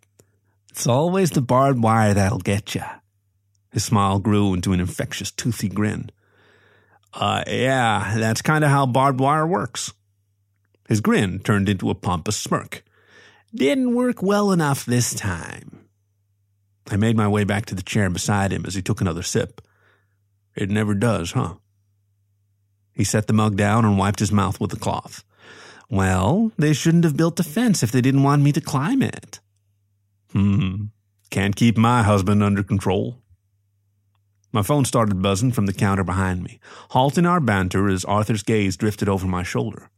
It's 0.69 0.87
always 0.87 1.31
the 1.31 1.41
barbed 1.41 1.83
wire 1.83 2.13
that'll 2.13 2.39
get 2.39 2.73
you. 2.73 2.83
His 3.71 3.83
smile 3.83 4.19
grew 4.19 4.53
into 4.53 4.73
an 4.73 4.79
infectious, 4.79 5.31
toothy 5.31 5.69
grin. 5.69 6.09
Uh, 7.13 7.43
yeah, 7.47 8.13
that's 8.17 8.41
kind 8.41 8.63
of 8.63 8.69
how 8.69 8.85
barbed 8.85 9.19
wire 9.19 9.45
works. 9.45 9.93
His 10.87 11.01
grin 11.01 11.39
turned 11.39 11.69
into 11.69 11.89
a 11.89 11.95
pompous 11.95 12.37
smirk. 12.37 12.83
Didn't 13.53 13.95
work 13.95 14.21
well 14.21 14.51
enough 14.51 14.85
this 14.85 15.13
time. 15.13 15.87
I 16.89 16.97
made 16.97 17.17
my 17.17 17.27
way 17.27 17.43
back 17.43 17.65
to 17.67 17.75
the 17.75 17.81
chair 17.81 18.09
beside 18.09 18.51
him 18.51 18.65
as 18.65 18.75
he 18.75 18.81
took 18.81 19.01
another 19.01 19.23
sip. 19.23 19.61
It 20.55 20.69
never 20.69 20.93
does, 20.93 21.31
huh? 21.31 21.55
He 22.93 23.03
set 23.03 23.27
the 23.27 23.33
mug 23.33 23.55
down 23.55 23.85
and 23.85 23.97
wiped 23.97 24.19
his 24.19 24.31
mouth 24.31 24.59
with 24.59 24.73
a 24.73 24.77
cloth. 24.77 25.23
Well, 25.89 26.51
they 26.57 26.73
shouldn't 26.73 27.03
have 27.03 27.17
built 27.17 27.35
the 27.35 27.43
fence 27.43 27.83
if 27.83 27.91
they 27.91 28.01
didn't 28.01 28.23
want 28.23 28.41
me 28.41 28.51
to 28.53 28.61
climb 28.61 29.01
it. 29.01 29.39
Hmm. 30.31 30.85
Can't 31.29 31.55
keep 31.55 31.77
my 31.77 32.03
husband 32.03 32.43
under 32.43 32.63
control. 32.63 33.20
My 34.53 34.63
phone 34.63 34.83
started 34.83 35.21
buzzing 35.21 35.53
from 35.53 35.65
the 35.65 35.73
counter 35.73 36.03
behind 36.03 36.43
me, 36.43 36.59
halting 36.89 37.25
our 37.25 37.39
banter 37.39 37.87
as 37.87 38.03
Arthur's 38.03 38.43
gaze 38.43 38.75
drifted 38.75 39.07
over 39.07 39.25
my 39.25 39.43
shoulder. 39.43 39.89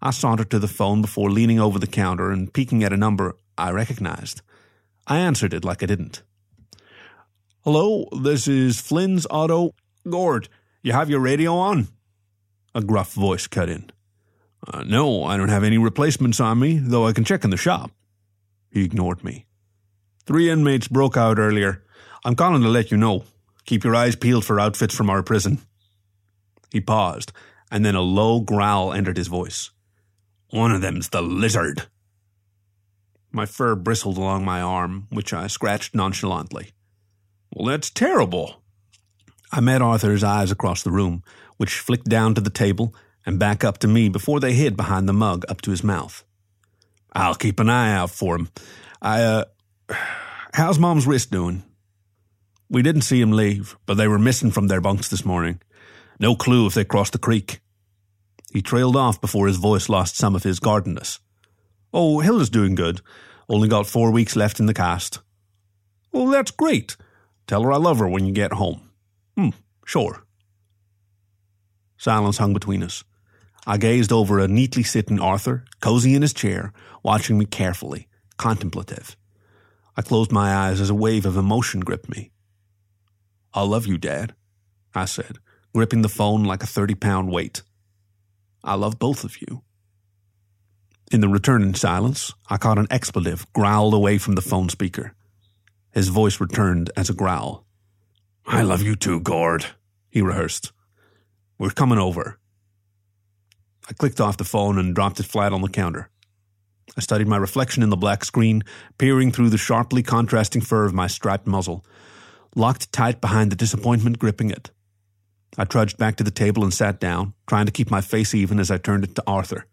I 0.00 0.10
sauntered 0.10 0.50
to 0.50 0.58
the 0.58 0.68
phone 0.68 1.02
before 1.02 1.30
leaning 1.30 1.58
over 1.58 1.78
the 1.78 1.86
counter 1.86 2.30
and 2.30 2.52
peeking 2.52 2.84
at 2.84 2.92
a 2.92 2.96
number 2.96 3.36
I 3.58 3.70
recognized. 3.70 4.42
I 5.06 5.18
answered 5.18 5.52
it 5.52 5.64
like 5.64 5.82
I 5.82 5.86
didn't. 5.86 6.22
Hello, 7.64 8.06
this 8.22 8.46
is 8.48 8.80
Flynn's 8.80 9.26
Auto. 9.28 9.74
Gord, 10.08 10.48
you 10.82 10.92
have 10.92 11.10
your 11.10 11.20
radio 11.20 11.56
on? 11.56 11.88
A 12.74 12.80
gruff 12.80 13.12
voice 13.12 13.46
cut 13.46 13.68
in. 13.68 13.90
Uh, 14.66 14.84
no, 14.84 15.24
I 15.24 15.36
don't 15.36 15.48
have 15.48 15.64
any 15.64 15.78
replacements 15.78 16.38
on 16.38 16.60
me, 16.60 16.78
though 16.78 17.06
I 17.06 17.12
can 17.12 17.24
check 17.24 17.44
in 17.44 17.50
the 17.50 17.56
shop. 17.56 17.90
He 18.70 18.84
ignored 18.84 19.24
me. 19.24 19.46
Three 20.24 20.48
inmates 20.48 20.86
broke 20.86 21.16
out 21.16 21.38
earlier. 21.38 21.82
I'm 22.24 22.36
calling 22.36 22.62
to 22.62 22.68
let 22.68 22.90
you 22.90 22.96
know. 22.96 23.24
Keep 23.70 23.84
your 23.84 23.94
eyes 23.94 24.16
peeled 24.16 24.44
for 24.44 24.58
outfits 24.58 24.96
from 24.96 25.08
our 25.08 25.22
prison. 25.22 25.60
He 26.72 26.80
paused, 26.80 27.30
and 27.70 27.84
then 27.84 27.94
a 27.94 28.00
low 28.00 28.40
growl 28.40 28.92
entered 28.92 29.16
his 29.16 29.28
voice. 29.28 29.70
One 30.48 30.72
of 30.72 30.80
them's 30.80 31.10
the 31.10 31.22
lizard. 31.22 31.86
My 33.30 33.46
fur 33.46 33.76
bristled 33.76 34.18
along 34.18 34.44
my 34.44 34.60
arm, 34.60 35.06
which 35.10 35.32
I 35.32 35.46
scratched 35.46 35.94
nonchalantly. 35.94 36.72
Well, 37.54 37.68
that's 37.68 37.90
terrible. 37.90 38.60
I 39.52 39.60
met 39.60 39.82
Arthur's 39.82 40.24
eyes 40.24 40.50
across 40.50 40.82
the 40.82 40.90
room, 40.90 41.22
which 41.56 41.78
flicked 41.78 42.08
down 42.08 42.34
to 42.34 42.40
the 42.40 42.50
table 42.50 42.92
and 43.24 43.38
back 43.38 43.62
up 43.62 43.78
to 43.78 43.86
me 43.86 44.08
before 44.08 44.40
they 44.40 44.54
hid 44.54 44.76
behind 44.76 45.08
the 45.08 45.12
mug 45.12 45.44
up 45.48 45.60
to 45.60 45.70
his 45.70 45.84
mouth. 45.84 46.24
I'll 47.12 47.36
keep 47.36 47.60
an 47.60 47.70
eye 47.70 47.92
out 47.92 48.10
for 48.10 48.34
him. 48.34 48.48
I, 49.00 49.22
uh, 49.22 49.44
how's 50.54 50.80
Mom's 50.80 51.06
wrist 51.06 51.30
doing? 51.30 51.62
We 52.70 52.82
didn't 52.82 53.02
see 53.02 53.20
him 53.20 53.32
leave, 53.32 53.76
but 53.84 53.94
they 53.94 54.06
were 54.06 54.18
missing 54.18 54.52
from 54.52 54.68
their 54.68 54.80
bunks 54.80 55.08
this 55.08 55.24
morning. 55.24 55.60
No 56.20 56.36
clue 56.36 56.66
if 56.66 56.74
they 56.74 56.84
crossed 56.84 57.12
the 57.12 57.18
creek. 57.18 57.60
He 58.52 58.62
trailed 58.62 58.94
off 58.94 59.20
before 59.20 59.48
his 59.48 59.56
voice 59.56 59.88
lost 59.88 60.16
some 60.16 60.36
of 60.36 60.44
his 60.44 60.60
guardedness. 60.60 61.18
Oh, 61.92 62.20
Hilda's 62.20 62.48
doing 62.48 62.76
good. 62.76 63.00
Only 63.48 63.66
got 63.66 63.88
four 63.88 64.12
weeks 64.12 64.36
left 64.36 64.60
in 64.60 64.66
the 64.66 64.74
cast. 64.74 65.18
Well, 66.12 66.26
that's 66.26 66.52
great. 66.52 66.96
Tell 67.48 67.64
her 67.64 67.72
I 67.72 67.76
love 67.76 67.98
her 67.98 68.08
when 68.08 68.24
you 68.24 68.32
get 68.32 68.52
home. 68.52 68.88
Hmm, 69.36 69.50
sure. 69.84 70.22
Silence 71.98 72.38
hung 72.38 72.52
between 72.54 72.84
us. 72.84 73.02
I 73.66 73.78
gazed 73.78 74.12
over 74.12 74.38
a 74.38 74.46
neatly 74.46 74.84
sitting 74.84 75.18
Arthur, 75.18 75.64
cozy 75.80 76.14
in 76.14 76.22
his 76.22 76.32
chair, 76.32 76.72
watching 77.02 77.36
me 77.36 77.46
carefully, 77.46 78.06
contemplative. 78.38 79.16
I 79.96 80.02
closed 80.02 80.30
my 80.30 80.54
eyes 80.54 80.80
as 80.80 80.90
a 80.90 80.94
wave 80.94 81.26
of 81.26 81.36
emotion 81.36 81.80
gripped 81.80 82.08
me. 82.08 82.30
I 83.52 83.62
love 83.62 83.86
you, 83.86 83.98
Dad, 83.98 84.34
I 84.94 85.04
said, 85.04 85.38
gripping 85.74 86.02
the 86.02 86.08
phone 86.08 86.44
like 86.44 86.62
a 86.62 86.66
30 86.66 86.94
pound 86.94 87.30
weight. 87.30 87.62
I 88.62 88.74
love 88.74 88.98
both 88.98 89.24
of 89.24 89.40
you. 89.40 89.62
In 91.10 91.20
the 91.20 91.28
returning 91.28 91.74
silence, 91.74 92.32
I 92.48 92.56
caught 92.56 92.78
an 92.78 92.86
expletive 92.90 93.52
growled 93.52 93.94
away 93.94 94.18
from 94.18 94.36
the 94.36 94.42
phone 94.42 94.68
speaker. 94.68 95.14
His 95.92 96.08
voice 96.08 96.40
returned 96.40 96.90
as 96.96 97.10
a 97.10 97.14
growl. 97.14 97.64
I 98.46 98.62
love 98.62 98.82
you 98.82 98.94
too, 98.94 99.18
Gord, 99.20 99.66
he 100.08 100.22
rehearsed. 100.22 100.72
We're 101.58 101.70
coming 101.70 101.98
over. 101.98 102.38
I 103.88 103.92
clicked 103.92 104.20
off 104.20 104.36
the 104.36 104.44
phone 104.44 104.78
and 104.78 104.94
dropped 104.94 105.18
it 105.18 105.26
flat 105.26 105.52
on 105.52 105.62
the 105.62 105.68
counter. 105.68 106.10
I 106.96 107.00
studied 107.00 107.26
my 107.26 107.36
reflection 107.36 107.82
in 107.82 107.90
the 107.90 107.96
black 107.96 108.24
screen, 108.24 108.62
peering 108.98 109.32
through 109.32 109.50
the 109.50 109.58
sharply 109.58 110.02
contrasting 110.02 110.62
fur 110.62 110.84
of 110.84 110.94
my 110.94 111.08
striped 111.08 111.46
muzzle, 111.46 111.84
locked 112.54 112.92
tight 112.92 113.20
behind 113.20 113.50
the 113.50 113.56
disappointment 113.56 114.18
gripping 114.18 114.50
it. 114.50 114.70
I 115.58 115.64
trudged 115.64 115.98
back 115.98 116.16
to 116.16 116.24
the 116.24 116.30
table 116.30 116.62
and 116.62 116.72
sat 116.72 117.00
down, 117.00 117.34
trying 117.46 117.66
to 117.66 117.72
keep 117.72 117.90
my 117.90 118.00
face 118.00 118.34
even 118.34 118.58
as 118.60 118.70
I 118.70 118.78
turned 118.78 119.04
it 119.04 119.14
to 119.16 119.24
Arthur. 119.26 119.66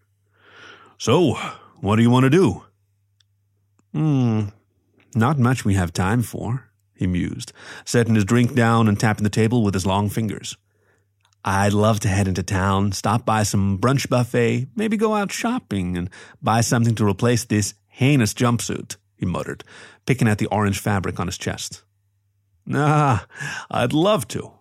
So, 0.98 1.34
what 1.80 1.98
do 1.98 2.02
you 2.02 2.10
want 2.10 2.24
to 2.24 2.30
do? 2.30 2.64
Hmm, 3.94 4.46
not 5.16 5.40
much 5.40 5.64
we 5.64 5.76
have 5.76 5.94
time 5.94 6.24
for, 6.24 6.70
he 6.96 7.08
mused, 7.08 7.54
setting 7.86 8.16
his 8.16 8.26
drink 8.26 8.56
down 8.56 8.88
and 8.88 9.00
tapping 9.00 9.24
the 9.24 9.30
table 9.30 9.64
with 9.64 9.74
his 9.74 9.86
long 9.86 10.10
fingers. 10.10 10.58
I'd 11.46 11.74
love 11.74 12.00
to 12.02 12.10
head 12.10 12.28
into 12.28 12.44
town, 12.44 12.92
stop 12.92 13.26
by 13.26 13.44
some 13.44 13.78
brunch 13.78 14.10
buffet, 14.10 14.68
maybe 14.76 14.98
go 14.98 15.16
out 15.16 15.32
shopping 15.32 15.96
and 15.96 16.10
buy 16.42 16.62
something 16.62 16.96
to 16.96 17.08
replace 17.08 17.46
this 17.46 17.74
heinous 17.88 18.34
jumpsuit, 18.34 18.98
he 19.16 19.26
muttered, 19.26 19.64
picking 20.06 20.28
at 20.28 20.40
the 20.40 20.48
orange 20.48 20.80
fabric 20.80 21.20
on 21.20 21.28
his 21.28 21.38
chest. 21.38 21.84
Ah, 22.74 23.26
I'd 23.72 23.94
love 23.94 24.28
to. 24.30 24.52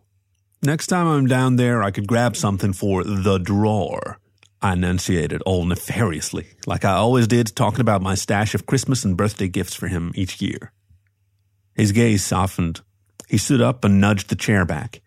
Next 0.62 0.86
time 0.86 1.06
I'm 1.06 1.26
down 1.26 1.56
there, 1.56 1.82
I 1.82 1.90
could 1.90 2.06
grab 2.06 2.36
something 2.36 2.72
for 2.72 3.04
the 3.04 3.38
drawer. 3.38 4.18
I 4.62 4.72
enunciated 4.72 5.42
all 5.42 5.64
nefariously, 5.64 6.46
like 6.66 6.84
I 6.84 6.92
always 6.92 7.26
did, 7.26 7.54
talking 7.54 7.80
about 7.80 8.02
my 8.02 8.14
stash 8.14 8.54
of 8.54 8.66
Christmas 8.66 9.04
and 9.04 9.16
birthday 9.16 9.48
gifts 9.48 9.74
for 9.74 9.88
him 9.88 10.12
each 10.14 10.40
year. 10.40 10.72
His 11.74 11.92
gaze 11.92 12.24
softened. 12.24 12.80
He 13.28 13.38
stood 13.38 13.60
up 13.60 13.84
and 13.84 14.00
nudged 14.00 14.28
the 14.28 14.36
chair 14.36 14.64
back. 14.64 15.02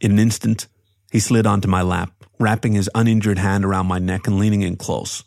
In 0.00 0.12
an 0.12 0.18
instant, 0.18 0.66
he 1.12 1.20
slid 1.20 1.46
onto 1.46 1.68
my 1.68 1.82
lap, 1.82 2.24
wrapping 2.38 2.72
his 2.72 2.90
uninjured 2.94 3.38
hand 3.38 3.64
around 3.64 3.86
my 3.86 3.98
neck 3.98 4.26
and 4.26 4.38
leaning 4.38 4.62
in 4.62 4.76
close. 4.76 5.24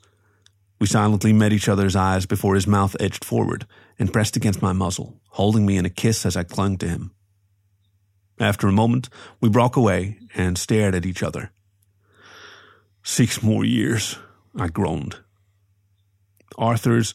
We 0.80 0.88
silently 0.88 1.34
met 1.34 1.54
each 1.54 1.70
other's 1.70 1.96
eyes 1.96 2.26
before 2.26 2.56
his 2.56 2.68
mouth 2.68 2.96
edged 3.00 3.24
forward 3.24 3.66
and 3.98 4.12
pressed 4.12 4.36
against 4.36 4.62
my 4.62 4.74
muzzle, 4.74 5.20
holding 5.38 5.68
me 5.68 5.78
in 5.78 5.86
a 5.86 5.90
kiss 6.04 6.26
as 6.26 6.36
I 6.36 6.42
clung 6.42 6.78
to 6.80 6.88
him. 6.88 7.12
After 8.40 8.68
a 8.68 8.72
moment, 8.72 9.08
we 9.40 9.50
broke 9.50 9.76
away 9.76 10.18
and 10.34 10.58
stared 10.58 10.96
at 10.96 11.06
each 11.06 11.22
other. 11.22 11.52
Six 13.04 13.44
more 13.44 13.64
years, 13.64 14.18
I 14.58 14.68
groaned. 14.68 15.18
Arthur's 16.58 17.14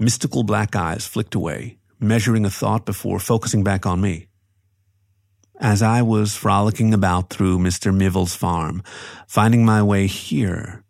mystical 0.00 0.42
black 0.42 0.74
eyes 0.74 1.06
flicked 1.06 1.36
away, 1.36 1.78
measuring 2.00 2.44
a 2.44 2.50
thought 2.50 2.84
before 2.84 3.20
focusing 3.20 3.62
back 3.62 3.86
on 3.86 4.00
me. 4.00 4.26
As 5.60 5.80
I 5.80 6.02
was 6.02 6.34
frolicking 6.34 6.92
about 6.92 7.30
through 7.30 7.60
Mr. 7.60 7.94
Miville's 7.94 8.34
farm, 8.34 8.82
finding 9.28 9.64
my 9.64 9.80
way 9.80 10.08
here, 10.08 10.82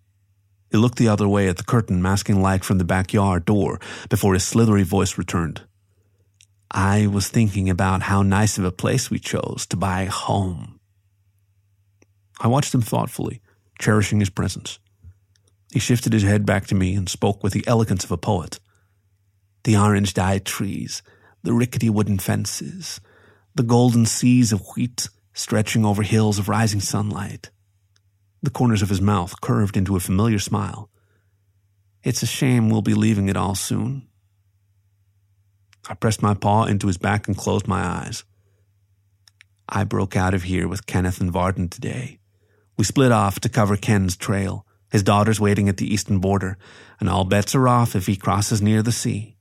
he 0.70 0.78
looked 0.78 0.96
the 0.96 1.08
other 1.08 1.28
way 1.28 1.46
at 1.46 1.58
the 1.58 1.64
curtain 1.64 2.00
masking 2.00 2.40
light 2.40 2.64
from 2.64 2.78
the 2.78 2.84
backyard 2.84 3.44
door 3.44 3.78
before 4.08 4.32
his 4.32 4.44
slithery 4.44 4.82
voice 4.82 5.18
returned. 5.18 5.60
I 6.70 7.08
was 7.08 7.28
thinking 7.28 7.68
about 7.68 8.02
how 8.02 8.22
nice 8.22 8.56
of 8.56 8.64
a 8.64 8.70
place 8.70 9.10
we 9.10 9.18
chose 9.18 9.66
to 9.70 9.76
buy 9.76 10.02
a 10.02 10.10
home. 10.10 10.78
I 12.40 12.46
watched 12.46 12.72
him 12.74 12.82
thoughtfully, 12.82 13.40
cherishing 13.78 14.20
his 14.20 14.30
presence. 14.30 14.78
He 15.72 15.80
shifted 15.80 16.12
his 16.12 16.22
head 16.22 16.46
back 16.46 16.66
to 16.68 16.74
me 16.74 16.94
and 16.94 17.08
spoke 17.08 17.42
with 17.42 17.52
the 17.52 17.64
elegance 17.66 18.04
of 18.04 18.12
a 18.12 18.16
poet. 18.16 18.60
The 19.64 19.76
orange 19.76 20.14
dyed 20.14 20.44
trees, 20.44 21.02
the 21.42 21.52
rickety 21.52 21.90
wooden 21.90 22.18
fences, 22.18 23.00
the 23.54 23.62
golden 23.62 24.06
seas 24.06 24.52
of 24.52 24.62
wheat 24.76 25.08
stretching 25.32 25.84
over 25.84 26.02
hills 26.02 26.38
of 26.38 26.48
rising 26.48 26.80
sunlight. 26.80 27.50
The 28.42 28.50
corners 28.50 28.82
of 28.82 28.88
his 28.88 29.00
mouth 29.00 29.40
curved 29.40 29.76
into 29.76 29.96
a 29.96 30.00
familiar 30.00 30.38
smile. 30.38 30.88
It's 32.02 32.22
a 32.22 32.26
shame 32.26 32.70
we'll 32.70 32.82
be 32.82 32.94
leaving 32.94 33.28
it 33.28 33.36
all 33.36 33.54
soon. 33.54 34.08
I 35.90 35.94
pressed 35.94 36.22
my 36.22 36.34
paw 36.34 36.66
into 36.66 36.86
his 36.86 36.98
back 36.98 37.26
and 37.26 37.36
closed 37.36 37.66
my 37.66 37.80
eyes. 37.84 38.22
I 39.68 39.82
broke 39.82 40.14
out 40.14 40.34
of 40.34 40.44
here 40.44 40.68
with 40.68 40.86
Kenneth 40.86 41.20
and 41.20 41.32
Varden 41.32 41.68
today. 41.68 42.20
We 42.78 42.84
split 42.84 43.10
off 43.10 43.40
to 43.40 43.48
cover 43.48 43.76
Ken's 43.76 44.16
trail, 44.16 44.64
his 44.92 45.02
daughters 45.02 45.40
waiting 45.40 45.68
at 45.68 45.78
the 45.78 45.92
eastern 45.92 46.20
border, 46.20 46.58
and 47.00 47.10
all 47.10 47.24
bets 47.24 47.56
are 47.56 47.66
off 47.66 47.96
if 47.96 48.06
he 48.06 48.14
crosses 48.14 48.62
near 48.62 48.84
the 48.84 48.92
sea. 48.92 49.36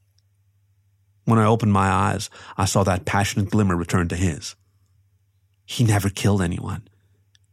When 1.25 1.37
I 1.37 1.45
opened 1.45 1.71
my 1.71 1.87
eyes, 1.87 2.31
I 2.57 2.65
saw 2.65 2.83
that 2.83 3.05
passionate 3.05 3.51
glimmer 3.51 3.75
return 3.75 4.07
to 4.07 4.15
his. 4.15 4.55
He 5.65 5.83
never 5.83 6.09
killed 6.09 6.41
anyone. 6.41 6.87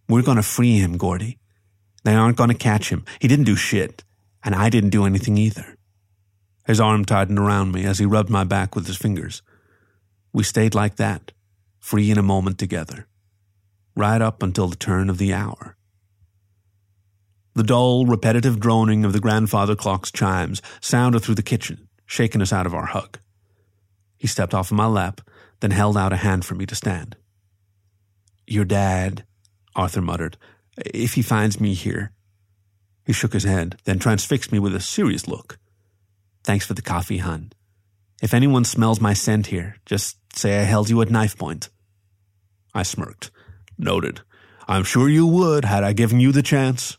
We're 0.09 0.23
going 0.23 0.39
to 0.39 0.43
free 0.43 0.79
him, 0.79 0.97
Gordy. 0.97 1.39
They 2.05 2.15
aren't 2.15 2.39
going 2.39 2.49
to 2.49 2.55
catch 2.55 2.89
him. 2.89 3.05
He 3.21 3.29
didn't 3.29 3.45
do 3.45 3.57
shit, 3.57 4.05
and 4.43 4.55
I 4.55 4.71
didn't 4.71 4.91
do 4.91 5.05
anything 5.05 5.37
either. 5.37 5.76
His 6.67 6.81
arm 6.81 7.05
tightened 7.05 7.39
around 7.39 7.73
me 7.73 7.85
as 7.85 8.01
he 8.01 8.07
rubbed 8.07 8.29
my 8.29 8.43
back 8.43 8.75
with 8.75 8.89
his 8.89 8.97
fingers. 8.97 9.41
We 10.33 10.43
stayed 10.43 10.75
like 10.75 10.97
that, 10.97 11.31
free 11.79 12.11
in 12.11 12.19
a 12.19 12.23
moment 12.23 12.59
together, 12.59 13.07
right 13.95 14.21
up 14.21 14.43
until 14.43 14.67
the 14.67 14.77
turn 14.77 15.09
of 15.09 15.19
the 15.19 15.33
hour. 15.33 15.77
The 17.55 17.63
dull, 17.63 18.05
repetitive 18.05 18.59
droning 18.59 19.05
of 19.05 19.13
the 19.13 19.21
grandfather 19.21 19.77
clock's 19.77 20.11
chimes 20.11 20.61
sounded 20.81 21.21
through 21.21 21.37
the 21.37 21.43
kitchen, 21.43 21.89
shaking 22.05 22.43
us 22.43 22.53
out 22.53 22.67
of 22.67 22.75
our 22.75 22.87
hug. 22.87 23.19
He 24.19 24.27
stepped 24.27 24.53
off 24.53 24.73
of 24.73 24.77
my 24.77 24.87
lap, 24.87 25.21
then 25.61 25.71
held 25.71 25.97
out 25.97 26.13
a 26.13 26.17
hand 26.17 26.45
for 26.45 26.57
me 26.57 26.67
to 26.67 26.75
stand. 26.75 27.17
Your 28.47 28.65
dad, 28.65 29.25
Arthur 29.77 30.03
muttered, 30.03 30.37
if 30.85 31.15
he 31.15 31.23
finds 31.23 31.61
me 31.61 31.75
here. 31.75 32.13
He 33.05 33.13
shook 33.13 33.33
his 33.33 33.45
head, 33.45 33.77
then 33.85 34.01
transfixed 34.01 34.51
me 34.51 34.59
with 34.59 34.75
a 34.75 34.81
serious 34.81 35.29
look. 35.29 35.59
Thanks 36.47 36.65
for 36.65 36.75
the 36.75 36.83
coffee, 36.83 37.19
hun. 37.19 37.53
If 38.23 38.33
anyone 38.33 38.65
smells 38.65 39.01
my 39.01 39.15
scent 39.15 39.49
here, 39.49 39.79
just 39.85 40.17
say 40.33 40.61
I 40.61 40.63
held 40.63 40.89
you 40.89 41.03
at 41.03 41.11
knife 41.11 41.37
point. 41.37 41.71
I 42.73 42.85
smirked. 42.85 43.33
Noted. 43.77 44.21
I'm 44.69 44.85
sure 44.85 45.09
you 45.09 45.27
would 45.27 45.65
had 45.65 45.83
I 45.83 45.93
given 45.93 46.21
you 46.21 46.31
the 46.31 46.45
chance. 46.45 46.99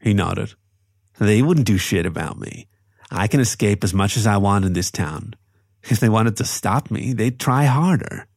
He 0.00 0.14
nodded. 0.14 0.54
They 1.18 1.42
wouldn't 1.42 1.66
do 1.66 1.76
shit 1.76 2.06
about 2.06 2.38
me. 2.38 2.68
I 3.10 3.26
can 3.26 3.40
escape 3.40 3.82
as 3.82 3.92
much 3.92 4.16
as 4.16 4.28
I 4.28 4.36
want 4.36 4.64
in 4.64 4.74
this 4.74 4.92
town. 4.92 5.34
If 5.82 5.98
they 5.98 6.08
wanted 6.08 6.36
to 6.36 6.44
stop 6.44 6.88
me, 6.88 7.12
they'd 7.12 7.40
try 7.40 7.64
harder. 7.64 8.28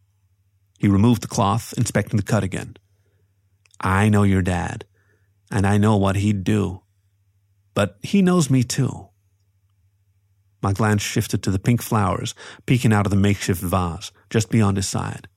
He 0.79 0.87
removed 0.87 1.21
the 1.21 1.27
cloth, 1.27 1.71
inspecting 1.77 2.17
the 2.17 2.23
cut 2.23 2.43
again. 2.43 2.77
I 3.79 4.09
know 4.09 4.23
your 4.23 4.41
dad, 4.41 4.85
and 5.51 5.67
I 5.67 5.77
know 5.77 5.97
what 5.97 6.15
he'd 6.15 6.43
do. 6.43 6.81
But 7.75 7.97
he 8.01 8.23
knows 8.23 8.49
me 8.49 8.63
too. 8.63 9.09
My 10.63 10.71
glance 10.71 11.01
shifted 11.01 11.43
to 11.43 11.51
the 11.51 11.59
pink 11.59 11.81
flowers 11.81 12.33
peeking 12.65 12.93
out 12.93 13.05
of 13.05 13.09
the 13.09 13.17
makeshift 13.17 13.61
vase 13.61 14.13
just 14.29 14.49
beyond 14.49 14.77
his 14.77 14.87
side. 14.87 15.27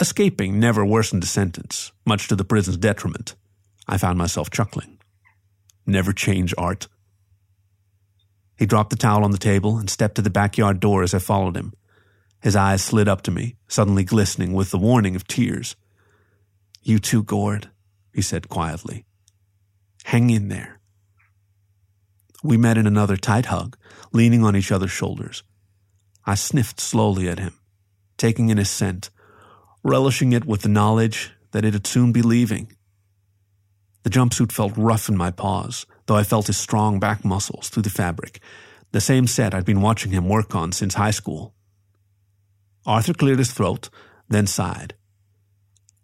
Escaping 0.00 0.58
never 0.58 0.84
worsened 0.84 1.22
the 1.22 1.28
sentence, 1.28 1.92
much 2.04 2.26
to 2.26 2.34
the 2.34 2.44
prison's 2.44 2.76
detriment. 2.76 3.36
I 3.86 3.98
found 3.98 4.18
myself 4.18 4.50
chuckling. 4.50 4.98
Never 5.86 6.12
change 6.12 6.52
art. 6.58 6.88
He 8.58 8.66
dropped 8.66 8.90
the 8.90 8.96
towel 8.96 9.22
on 9.22 9.30
the 9.30 9.38
table 9.38 9.78
and 9.78 9.88
stepped 9.88 10.16
to 10.16 10.22
the 10.22 10.30
backyard 10.30 10.80
door 10.80 11.04
as 11.04 11.14
I 11.14 11.20
followed 11.20 11.56
him. 11.56 11.72
His 12.42 12.56
eyes 12.56 12.82
slid 12.82 13.06
up 13.06 13.22
to 13.22 13.30
me, 13.30 13.54
suddenly 13.68 14.02
glistening 14.02 14.52
with 14.52 14.72
the 14.72 14.78
warning 14.78 15.14
of 15.14 15.28
tears. 15.28 15.76
You 16.82 16.98
too, 16.98 17.22
Gord, 17.22 17.70
he 18.12 18.22
said 18.22 18.48
quietly. 18.48 19.04
Hang 20.04 20.30
in 20.30 20.48
there. 20.48 20.80
We 22.42 22.56
met 22.56 22.78
in 22.78 22.86
another 22.86 23.16
tight 23.16 23.46
hug, 23.46 23.76
leaning 24.12 24.44
on 24.44 24.56
each 24.56 24.72
other's 24.72 24.90
shoulders. 24.90 25.42
I 26.24 26.34
sniffed 26.34 26.80
slowly 26.80 27.28
at 27.28 27.38
him, 27.38 27.54
taking 28.16 28.48
in 28.48 28.58
his 28.58 28.70
scent, 28.70 29.10
relishing 29.82 30.32
it 30.32 30.44
with 30.44 30.62
the 30.62 30.68
knowledge 30.68 31.32
that 31.52 31.64
it'd 31.64 31.86
soon 31.86 32.12
be 32.12 32.22
leaving. 32.22 32.72
The 34.02 34.10
jumpsuit 34.10 34.50
felt 34.50 34.76
rough 34.76 35.08
in 35.08 35.16
my 35.16 35.30
paws, 35.30 35.86
though 36.06 36.16
I 36.16 36.24
felt 36.24 36.48
his 36.48 36.56
strong 36.56 36.98
back 36.98 37.24
muscles 37.24 37.68
through 37.68 37.84
the 37.84 37.90
fabric, 37.90 38.40
the 38.90 39.00
same 39.00 39.26
set 39.26 39.54
I'd 39.54 39.64
been 39.64 39.80
watching 39.80 40.12
him 40.12 40.28
work 40.28 40.54
on 40.54 40.72
since 40.72 40.94
high 40.94 41.12
school. 41.12 41.54
Arthur 42.84 43.14
cleared 43.14 43.38
his 43.38 43.52
throat, 43.52 43.88
then 44.28 44.46
sighed. 44.46 44.94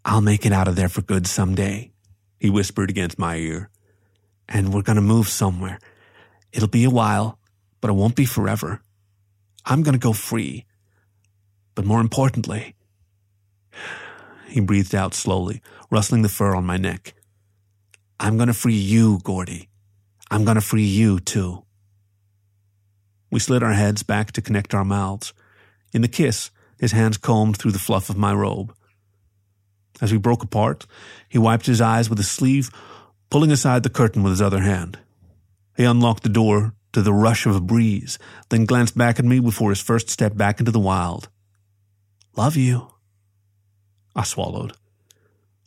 I'll 0.04 0.20
make 0.20 0.46
it 0.46 0.52
out 0.52 0.68
of 0.68 0.76
there 0.76 0.88
for 0.88 1.02
good 1.02 1.26
some 1.26 1.54
day, 1.54 1.92
he 2.38 2.48
whispered 2.48 2.88
against 2.88 3.18
my 3.18 3.36
ear. 3.36 3.70
And 4.48 4.72
we're 4.72 4.82
going 4.82 4.96
to 4.96 5.02
move 5.02 5.28
somewhere. 5.28 5.78
It'll 6.52 6.68
be 6.68 6.84
a 6.84 6.90
while, 6.90 7.38
but 7.80 7.90
it 7.90 7.94
won't 7.94 8.16
be 8.16 8.24
forever. 8.24 8.80
I'm 9.64 9.82
going 9.82 9.94
to 9.94 9.98
go 9.98 10.12
free. 10.12 10.66
But 11.74 11.84
more 11.84 12.00
importantly, 12.00 12.74
he 14.48 14.60
breathed 14.60 14.94
out 14.94 15.14
slowly, 15.14 15.62
rustling 15.90 16.22
the 16.22 16.28
fur 16.28 16.54
on 16.54 16.64
my 16.64 16.76
neck. 16.76 17.14
I'm 18.18 18.36
going 18.36 18.48
to 18.48 18.54
free 18.54 18.74
you, 18.74 19.20
Gordy. 19.22 19.68
I'm 20.30 20.44
going 20.44 20.56
to 20.56 20.60
free 20.60 20.84
you, 20.84 21.20
too. 21.20 21.64
We 23.30 23.40
slid 23.40 23.62
our 23.62 23.74
heads 23.74 24.02
back 24.02 24.32
to 24.32 24.42
connect 24.42 24.74
our 24.74 24.84
mouths. 24.84 25.32
In 25.92 26.02
the 26.02 26.08
kiss, 26.08 26.50
his 26.80 26.92
hands 26.92 27.18
combed 27.18 27.58
through 27.58 27.72
the 27.72 27.78
fluff 27.78 28.10
of 28.10 28.16
my 28.16 28.32
robe. 28.32 28.74
As 30.00 30.12
we 30.12 30.18
broke 30.18 30.42
apart, 30.42 30.86
he 31.28 31.38
wiped 31.38 31.66
his 31.66 31.80
eyes 31.80 32.08
with 32.08 32.18
his 32.18 32.30
sleeve, 32.30 32.70
pulling 33.30 33.50
aside 33.50 33.82
the 33.82 33.90
curtain 33.90 34.22
with 34.22 34.32
his 34.32 34.42
other 34.42 34.60
hand. 34.60 34.98
He 35.78 35.84
unlocked 35.84 36.24
the 36.24 36.28
door 36.28 36.74
to 36.92 37.02
the 37.02 37.12
rush 37.12 37.46
of 37.46 37.54
a 37.54 37.60
breeze, 37.60 38.18
then 38.48 38.64
glanced 38.64 38.98
back 38.98 39.20
at 39.20 39.24
me 39.24 39.38
before 39.38 39.70
his 39.70 39.80
first 39.80 40.10
step 40.10 40.36
back 40.36 40.58
into 40.58 40.72
the 40.72 40.80
wild. 40.80 41.28
Love 42.36 42.56
you. 42.56 42.88
I 44.16 44.24
swallowed. 44.24 44.72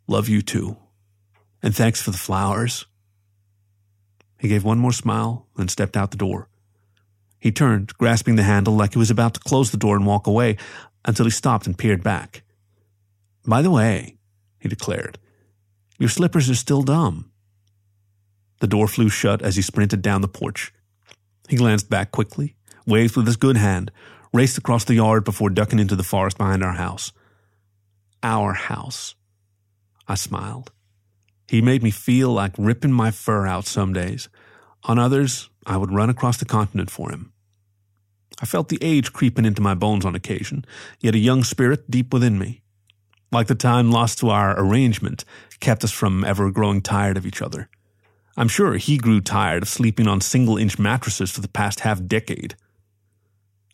Love 0.08 0.28
you 0.28 0.42
too. 0.42 0.76
And 1.64 1.74
thanks 1.74 2.02
for 2.02 2.12
the 2.12 2.18
flowers. 2.18 2.86
He 4.38 4.50
gave 4.50 4.66
one 4.66 4.80
more 4.80 4.92
smile 4.92 5.48
and 5.58 5.72
stepped 5.72 5.96
out 5.96 6.12
the 6.12 6.18
door. 6.18 6.50
He 7.40 7.54
turned, 7.54 7.98
grasping 7.98 8.36
the 8.36 8.44
handle 8.44 8.76
like 8.76 8.92
he 8.92 9.00
was 9.00 9.12
about 9.12 9.36
to 9.36 9.40
close 9.40 9.72
the 9.72 9.78
door 9.78 9.96
and 9.96 10.06
walk 10.06 10.28
away, 10.28 10.58
until 11.06 11.24
he 11.24 11.32
stopped 11.32 11.68
and 11.68 11.78
peered 11.78 12.04
back. 12.04 12.44
By 13.48 13.62
the 13.62 13.72
way, 13.72 14.18
he 14.60 14.68
declared, 14.68 15.20
your 15.98 16.10
slippers 16.10 16.50
are 16.50 16.56
still 16.56 16.82
dumb. 16.82 17.31
The 18.62 18.68
door 18.68 18.88
flew 18.88 19.10
shut 19.10 19.42
as 19.42 19.56
he 19.56 19.64
sprinted 19.64 20.04
down 20.04 20.22
the 20.22 20.28
porch. 20.28 20.72
He 21.50 21.56
glanced 21.56 21.90
back 21.90 22.12
quickly, 22.12 22.56
waved 22.86 23.18
with 23.18 23.26
his 23.26 23.36
good 23.36 23.58
hand, 23.58 23.92
raced 24.32 24.58
across 24.58 24.84
the 24.84 24.94
yard 24.94 25.24
before 25.24 25.50
ducking 25.50 25.80
into 25.80 25.96
the 25.96 26.04
forest 26.04 26.38
behind 26.38 26.64
our 26.64 26.74
house. 26.74 27.12
Our 28.22 28.54
house. 28.54 29.16
I 30.08 30.14
smiled. 30.14 30.72
He 31.48 31.60
made 31.60 31.82
me 31.82 31.90
feel 31.90 32.32
like 32.32 32.54
ripping 32.56 32.92
my 32.92 33.10
fur 33.10 33.48
out 33.48 33.66
some 33.66 33.94
days. 33.94 34.30
On 34.84 35.00
others, 35.00 35.50
I 35.66 35.78
would 35.78 35.92
run 35.92 36.12
across 36.12 36.38
the 36.38 36.46
continent 36.46 36.92
for 36.92 37.10
him. 37.10 37.34
I 38.40 38.46
felt 38.46 38.70
the 38.70 38.82
age 38.82 39.12
creeping 39.12 39.46
into 39.46 39.62
my 39.64 39.74
bones 39.74 40.06
on 40.06 40.14
occasion, 40.14 40.66
yet 41.00 41.16
a 41.16 41.20
young 41.20 41.44
spirit 41.44 41.90
deep 41.90 42.14
within 42.14 42.38
me. 42.38 42.62
Like 43.32 43.48
the 43.48 43.56
time 43.56 43.92
lost 43.92 44.20
to 44.20 44.30
our 44.30 44.54
arrangement 44.60 45.26
kept 45.60 45.84
us 45.84 45.92
from 45.92 46.24
ever 46.24 46.52
growing 46.52 46.82
tired 46.82 47.18
of 47.18 47.26
each 47.26 47.42
other. 47.42 47.68
I'm 48.42 48.48
sure 48.48 48.74
he 48.74 48.98
grew 48.98 49.22
tired 49.22 49.64
of 49.64 49.70
sleeping 49.70 50.08
on 50.08 50.20
single 50.20 50.58
inch 50.58 50.80
mattresses 50.80 51.30
for 51.30 51.42
the 51.42 51.48
past 51.48 51.82
half 51.82 52.04
decade. 52.06 52.56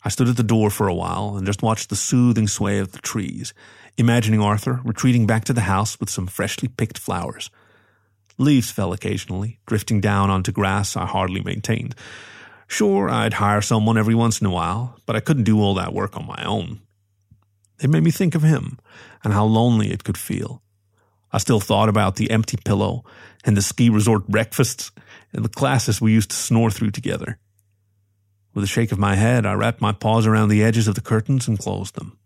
I 0.04 0.10
stood 0.10 0.28
at 0.28 0.36
the 0.36 0.42
door 0.42 0.70
for 0.70 0.86
a 0.86 0.94
while 0.94 1.36
and 1.36 1.46
just 1.46 1.62
watched 1.62 1.88
the 1.88 1.96
soothing 1.96 2.46
sway 2.46 2.78
of 2.78 2.92
the 2.92 2.98
trees, 2.98 3.54
imagining 3.96 4.40
Arthur 4.40 4.80
retreating 4.84 5.26
back 5.26 5.44
to 5.46 5.52
the 5.52 5.62
house 5.62 5.98
with 5.98 6.10
some 6.10 6.26
freshly 6.26 6.68
picked 6.68 6.98
flowers, 6.98 7.50
Leaves 8.40 8.70
fell 8.70 8.92
occasionally, 8.92 9.58
drifting 9.66 10.00
down 10.00 10.30
onto 10.30 10.52
grass 10.52 10.96
I 10.96 11.06
hardly 11.06 11.42
maintained. 11.42 11.96
Sure, 12.68 13.10
I'd 13.10 13.34
hire 13.34 13.60
someone 13.60 13.98
every 13.98 14.14
once 14.14 14.40
in 14.40 14.46
a 14.46 14.50
while, 14.50 14.96
but 15.06 15.16
I 15.16 15.20
couldn't 15.20 15.42
do 15.42 15.60
all 15.60 15.74
that 15.74 15.92
work 15.92 16.16
on 16.16 16.26
my 16.26 16.44
own. 16.44 16.80
It 17.82 17.90
made 17.90 18.04
me 18.04 18.12
think 18.12 18.36
of 18.36 18.42
him 18.42 18.78
and 19.24 19.32
how 19.32 19.44
lonely 19.44 19.90
it 19.90 20.04
could 20.04 20.16
feel. 20.16 20.62
I 21.32 21.38
still 21.38 21.60
thought 21.60 21.88
about 21.88 22.16
the 22.16 22.30
empty 22.30 22.56
pillow 22.64 23.04
and 23.44 23.56
the 23.56 23.62
ski 23.62 23.90
resort 23.90 24.26
breakfasts 24.28 24.90
and 25.32 25.44
the 25.44 25.48
classes 25.48 26.00
we 26.00 26.12
used 26.12 26.30
to 26.30 26.36
snore 26.36 26.70
through 26.70 26.90
together. 26.90 27.38
With 28.54 28.64
a 28.64 28.68
shake 28.68 28.92
of 28.92 28.98
my 28.98 29.14
head, 29.14 29.46
I 29.46 29.52
wrapped 29.52 29.80
my 29.80 29.92
paws 29.92 30.26
around 30.26 30.48
the 30.48 30.64
edges 30.64 30.88
of 30.88 30.94
the 30.94 31.00
curtains 31.00 31.46
and 31.46 31.58
closed 31.58 31.94
them. 31.94 32.18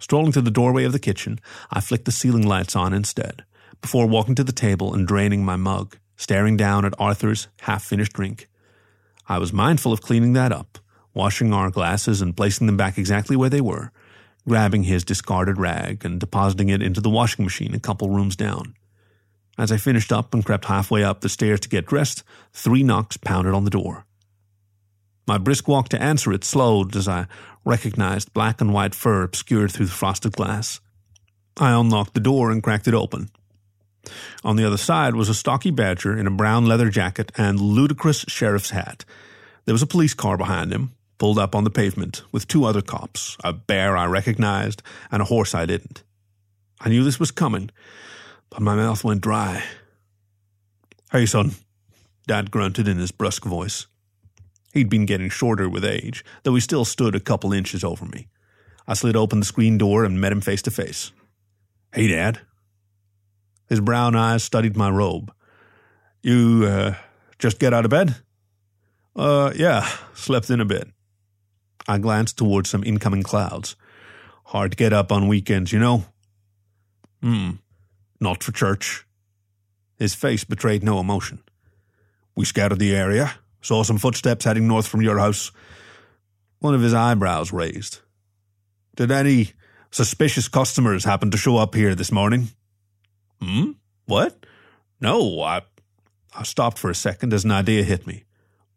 Strolling 0.00 0.32
to 0.32 0.40
the 0.40 0.50
doorway 0.50 0.84
of 0.84 0.92
the 0.92 0.98
kitchen, 0.98 1.38
I 1.70 1.80
flicked 1.80 2.06
the 2.06 2.12
ceiling 2.12 2.46
lights 2.46 2.74
on 2.74 2.94
instead 2.94 3.44
before 3.80 4.06
walking 4.06 4.34
to 4.34 4.44
the 4.44 4.52
table 4.52 4.94
and 4.94 5.06
draining 5.06 5.44
my 5.44 5.56
mug, 5.56 5.96
staring 6.16 6.56
down 6.56 6.84
at 6.84 6.94
Arthur's 6.98 7.48
half 7.60 7.84
finished 7.84 8.14
drink. 8.14 8.48
I 9.28 9.38
was 9.38 9.52
mindful 9.52 9.92
of 9.92 10.02
cleaning 10.02 10.32
that 10.34 10.52
up, 10.52 10.78
washing 11.14 11.52
our 11.52 11.70
glasses 11.70 12.20
and 12.20 12.36
placing 12.36 12.66
them 12.66 12.76
back 12.76 12.98
exactly 12.98 13.36
where 13.36 13.50
they 13.50 13.60
were, 13.60 13.92
grabbing 14.48 14.84
his 14.84 15.04
discarded 15.04 15.58
rag 15.58 16.04
and 16.04 16.20
depositing 16.20 16.68
it 16.68 16.82
into 16.82 17.00
the 17.00 17.10
washing 17.10 17.44
machine 17.44 17.74
a 17.74 17.80
couple 17.80 18.10
rooms 18.10 18.36
down. 18.36 18.74
As 19.58 19.70
I 19.70 19.76
finished 19.76 20.12
up 20.12 20.32
and 20.32 20.44
crept 20.44 20.64
halfway 20.64 21.04
up 21.04 21.20
the 21.20 21.28
stairs 21.28 21.60
to 21.60 21.68
get 21.68 21.86
dressed, 21.86 22.22
three 22.52 22.82
knocks 22.82 23.16
pounded 23.16 23.54
on 23.54 23.64
the 23.64 23.70
door. 23.70 24.06
My 25.26 25.38
brisk 25.38 25.68
walk 25.68 25.88
to 25.90 26.02
answer 26.02 26.32
it 26.32 26.44
slowed 26.44 26.96
as 26.96 27.06
I 27.06 27.26
recognized 27.64 28.32
black 28.32 28.60
and 28.60 28.72
white 28.72 28.94
fur 28.94 29.22
obscured 29.22 29.70
through 29.70 29.86
the 29.86 29.92
frosted 29.92 30.32
glass. 30.32 30.80
I 31.58 31.78
unlocked 31.78 32.14
the 32.14 32.20
door 32.20 32.50
and 32.50 32.62
cracked 32.62 32.88
it 32.88 32.94
open. 32.94 33.30
On 34.42 34.56
the 34.56 34.64
other 34.64 34.78
side 34.78 35.14
was 35.14 35.28
a 35.28 35.34
stocky 35.34 35.70
badger 35.70 36.16
in 36.16 36.26
a 36.26 36.30
brown 36.30 36.64
leather 36.64 36.88
jacket 36.88 37.30
and 37.36 37.60
ludicrous 37.60 38.24
sheriff's 38.28 38.70
hat. 38.70 39.04
There 39.66 39.74
was 39.74 39.82
a 39.82 39.86
police 39.86 40.14
car 40.14 40.38
behind 40.38 40.72
him, 40.72 40.94
pulled 41.20 41.38
up 41.38 41.54
on 41.54 41.64
the 41.64 41.70
pavement, 41.70 42.22
with 42.32 42.48
two 42.48 42.64
other 42.64 42.80
cops, 42.80 43.36
a 43.44 43.52
bear 43.52 43.94
I 43.94 44.06
recognized 44.06 44.82
and 45.12 45.20
a 45.20 45.26
horse 45.26 45.54
I 45.54 45.66
didn't. 45.66 46.02
I 46.80 46.88
knew 46.88 47.04
this 47.04 47.20
was 47.20 47.30
coming, 47.30 47.68
but 48.48 48.62
my 48.62 48.74
mouth 48.74 49.04
went 49.04 49.20
dry. 49.20 49.62
Hey, 51.12 51.26
son, 51.26 51.52
Dad 52.26 52.50
grunted 52.50 52.88
in 52.88 52.96
his 52.96 53.12
brusque 53.12 53.44
voice. 53.44 53.86
He'd 54.72 54.88
been 54.88 55.04
getting 55.04 55.28
shorter 55.28 55.68
with 55.68 55.84
age, 55.84 56.24
though 56.42 56.54
he 56.54 56.60
still 56.62 56.86
stood 56.86 57.14
a 57.14 57.20
couple 57.20 57.52
inches 57.52 57.84
over 57.84 58.06
me. 58.06 58.28
I 58.88 58.94
slid 58.94 59.14
open 59.14 59.40
the 59.40 59.44
screen 59.44 59.76
door 59.76 60.06
and 60.06 60.22
met 60.22 60.32
him 60.32 60.40
face 60.40 60.62
to 60.62 60.70
face. 60.70 61.12
Hey, 61.92 62.08
Dad, 62.08 62.40
his 63.68 63.80
brown 63.80 64.16
eyes 64.16 64.42
studied 64.42 64.74
my 64.74 64.88
robe. 64.88 65.34
You, 66.22 66.64
uh, 66.66 66.94
just 67.38 67.58
get 67.58 67.74
out 67.74 67.84
of 67.84 67.90
bed? 67.90 68.16
Uh, 69.14 69.52
yeah, 69.54 69.86
slept 70.14 70.48
in 70.48 70.60
a 70.60 70.64
bit. 70.64 70.88
I 71.88 71.98
glanced 71.98 72.38
towards 72.38 72.70
some 72.70 72.84
incoming 72.84 73.22
clouds. 73.22 73.76
Hard 74.44 74.72
to 74.72 74.76
get 74.76 74.92
up 74.92 75.12
on 75.12 75.28
weekends, 75.28 75.72
you 75.72 75.78
know? 75.78 76.04
Hmm, 77.22 77.52
not 78.20 78.42
for 78.42 78.52
church. 78.52 79.06
His 79.98 80.14
face 80.14 80.44
betrayed 80.44 80.82
no 80.82 80.98
emotion. 80.98 81.42
We 82.34 82.44
scouted 82.44 82.78
the 82.78 82.96
area, 82.96 83.34
saw 83.60 83.82
some 83.82 83.98
footsteps 83.98 84.44
heading 84.44 84.66
north 84.66 84.86
from 84.86 85.02
your 85.02 85.18
house. 85.18 85.52
One 86.60 86.74
of 86.74 86.80
his 86.80 86.94
eyebrows 86.94 87.52
raised. 87.52 88.00
Did 88.96 89.10
any 89.10 89.52
suspicious 89.90 90.48
customers 90.48 91.04
happen 91.04 91.30
to 91.30 91.36
show 91.36 91.56
up 91.56 91.74
here 91.74 91.94
this 91.94 92.12
morning? 92.12 92.48
Hmm? 93.42 93.72
What? 94.06 94.46
No, 95.00 95.40
I. 95.42 95.62
I 96.34 96.44
stopped 96.44 96.78
for 96.78 96.90
a 96.90 96.94
second 96.94 97.32
as 97.32 97.44
an 97.44 97.50
idea 97.50 97.82
hit 97.82 98.06
me. 98.06 98.24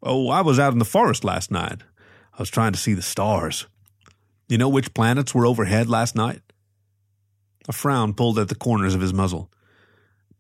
Oh, 0.02 0.30
I 0.30 0.42
was 0.42 0.60
out 0.60 0.74
in 0.74 0.80
the 0.80 0.86
forest 0.86 1.24
last 1.24 1.52
night. 1.52 1.84
I 2.34 2.42
was 2.42 2.50
trying 2.50 2.74
to 2.74 2.80
see 2.80 2.94
the 2.94 3.02
stars. 3.02 3.68
You 4.48 4.58
know 4.58 4.70
which 4.70 4.94
planets 4.94 5.34
were 5.34 5.46
overhead 5.46 5.90
last 5.90 6.16
night? 6.16 6.42
A 7.68 7.74
frown 7.74 8.14
pulled 8.14 8.40
at 8.40 8.50
the 8.50 8.56
corners 8.56 8.96
of 8.96 9.02
his 9.02 9.14
muzzle. 9.14 9.52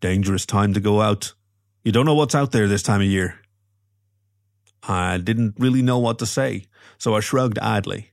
Dangerous 0.01 0.45
time 0.45 0.73
to 0.73 0.81
go 0.81 1.01
out. 1.01 1.33
You 1.83 1.91
don't 1.91 2.05
know 2.05 2.15
what's 2.15 2.35
out 2.35 2.51
there 2.51 2.67
this 2.67 2.83
time 2.83 3.01
of 3.01 3.07
year. 3.07 3.39
I 4.87 5.17
didn't 5.17 5.55
really 5.57 5.81
know 5.81 5.99
what 5.99 6.19
to 6.19 6.25
say, 6.25 6.65
so 6.97 7.15
I 7.15 7.21
shrugged 7.21 7.59
idly. 7.59 8.11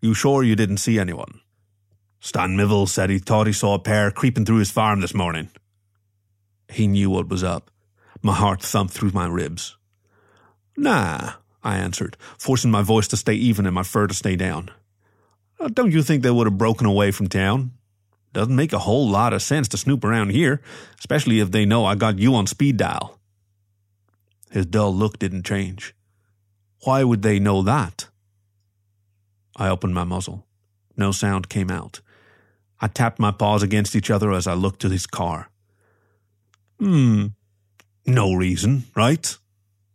You 0.00 0.14
sure 0.14 0.42
you 0.42 0.54
didn't 0.54 0.76
see 0.76 0.98
anyone? 0.98 1.40
Stan 2.20 2.56
Miville 2.56 2.88
said 2.88 3.10
he 3.10 3.18
thought 3.18 3.48
he 3.48 3.52
saw 3.52 3.74
a 3.74 3.80
pair 3.80 4.10
creeping 4.12 4.44
through 4.44 4.58
his 4.58 4.70
farm 4.70 5.00
this 5.00 5.14
morning. 5.14 5.50
He 6.68 6.86
knew 6.86 7.10
what 7.10 7.28
was 7.28 7.42
up. 7.42 7.70
My 8.22 8.34
heart 8.34 8.62
thumped 8.62 8.94
through 8.94 9.10
my 9.10 9.26
ribs. 9.26 9.76
Nah, 10.76 11.32
I 11.64 11.76
answered, 11.76 12.16
forcing 12.38 12.70
my 12.70 12.82
voice 12.82 13.08
to 13.08 13.16
stay 13.16 13.34
even 13.34 13.66
and 13.66 13.74
my 13.74 13.82
fur 13.82 14.06
to 14.06 14.14
stay 14.14 14.36
down. 14.36 14.70
Don't 15.74 15.92
you 15.92 16.02
think 16.02 16.22
they 16.22 16.30
would 16.30 16.46
have 16.46 16.58
broken 16.58 16.86
away 16.86 17.12
from 17.12 17.28
town? 17.28 17.72
Doesn't 18.32 18.56
make 18.56 18.72
a 18.72 18.80
whole 18.80 19.08
lot 19.08 19.32
of 19.32 19.42
sense 19.42 19.68
to 19.68 19.76
snoop 19.76 20.04
around 20.04 20.30
here, 20.30 20.60
especially 20.98 21.38
if 21.38 21.50
they 21.50 21.64
know 21.64 21.84
I 21.84 21.94
got 21.94 22.18
you 22.18 22.34
on 22.34 22.46
speed 22.46 22.78
dial. 22.78 23.18
His 24.50 24.66
dull 24.66 24.94
look 24.94 25.18
didn't 25.18 25.46
change. 25.46 25.94
Why 26.84 27.04
would 27.04 27.22
they 27.22 27.38
know 27.38 27.62
that? 27.62 28.08
I 29.56 29.68
opened 29.68 29.94
my 29.94 30.04
muzzle. 30.04 30.46
No 30.96 31.12
sound 31.12 31.48
came 31.48 31.70
out. 31.70 32.00
I 32.80 32.88
tapped 32.88 33.18
my 33.18 33.30
paws 33.30 33.62
against 33.62 33.94
each 33.94 34.10
other 34.10 34.32
as 34.32 34.46
I 34.46 34.54
looked 34.54 34.80
to 34.80 34.90
his 34.90 35.06
car. 35.06 35.50
Hmm, 36.80 37.26
no 38.04 38.34
reason, 38.34 38.84
right? 38.96 39.36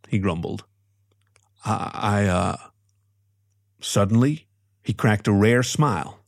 He 0.07 0.19
grumbled. 0.19 0.63
I, 1.67 1.91
I, 1.93 2.25
uh. 2.25 2.57
Suddenly, 3.79 4.47
he 4.83 4.93
cracked 4.93 5.27
a 5.27 5.33
rare 5.33 5.63
smile. 5.63 6.19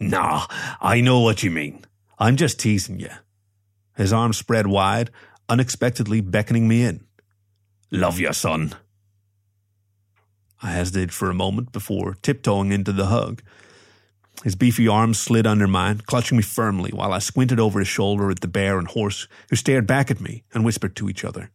Nah, 0.00 0.46
I 0.80 1.00
know 1.00 1.20
what 1.20 1.42
you 1.42 1.50
mean. 1.50 1.84
I'm 2.18 2.36
just 2.36 2.58
teasing 2.58 2.98
you. 2.98 3.10
His 3.96 4.12
arms 4.12 4.38
spread 4.38 4.66
wide, 4.66 5.10
unexpectedly 5.48 6.20
beckoning 6.22 6.66
me 6.66 6.82
in. 6.82 7.04
Love 7.90 8.18
you, 8.18 8.32
son. 8.32 8.74
I 10.62 10.70
hesitated 10.70 11.12
for 11.12 11.28
a 11.28 11.34
moment 11.34 11.72
before 11.72 12.14
tiptoeing 12.14 12.72
into 12.72 12.92
the 12.92 13.06
hug. 13.06 13.42
His 14.42 14.54
beefy 14.54 14.88
arms 14.88 15.18
slid 15.18 15.46
under 15.46 15.68
mine, 15.68 16.00
clutching 16.06 16.38
me 16.38 16.42
firmly 16.42 16.90
while 16.90 17.12
I 17.12 17.18
squinted 17.18 17.60
over 17.60 17.78
his 17.78 17.88
shoulder 17.88 18.30
at 18.30 18.40
the 18.40 18.48
bear 18.48 18.78
and 18.78 18.88
horse, 18.88 19.28
who 19.50 19.56
stared 19.56 19.86
back 19.86 20.10
at 20.10 20.20
me 20.20 20.44
and 20.54 20.64
whispered 20.64 20.96
to 20.96 21.08
each 21.08 21.24
other. 21.24 21.50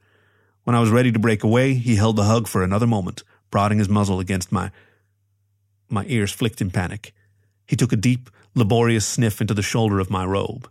When 0.68 0.76
I 0.76 0.82
was 0.82 0.90
ready 0.90 1.14
to 1.14 1.18
break 1.18 1.46
away, 1.46 1.76
he 1.76 1.96
held 1.96 2.18
the 2.18 2.26
hug 2.26 2.46
for 2.46 2.62
another 2.62 2.88
moment, 2.88 3.24
prodding 3.50 3.78
his 3.78 3.88
muzzle 3.88 4.20
against 4.20 4.52
my. 4.52 4.70
My 5.88 6.04
ears 6.08 6.34
flicked 6.34 6.60
in 6.60 6.72
panic. 6.72 7.14
He 7.66 7.78
took 7.78 7.94
a 7.94 7.96
deep, 7.96 8.30
laborious 8.54 9.08
sniff 9.08 9.40
into 9.40 9.54
the 9.54 9.62
shoulder 9.62 9.98
of 10.02 10.10
my 10.10 10.26
robe. 10.26 10.70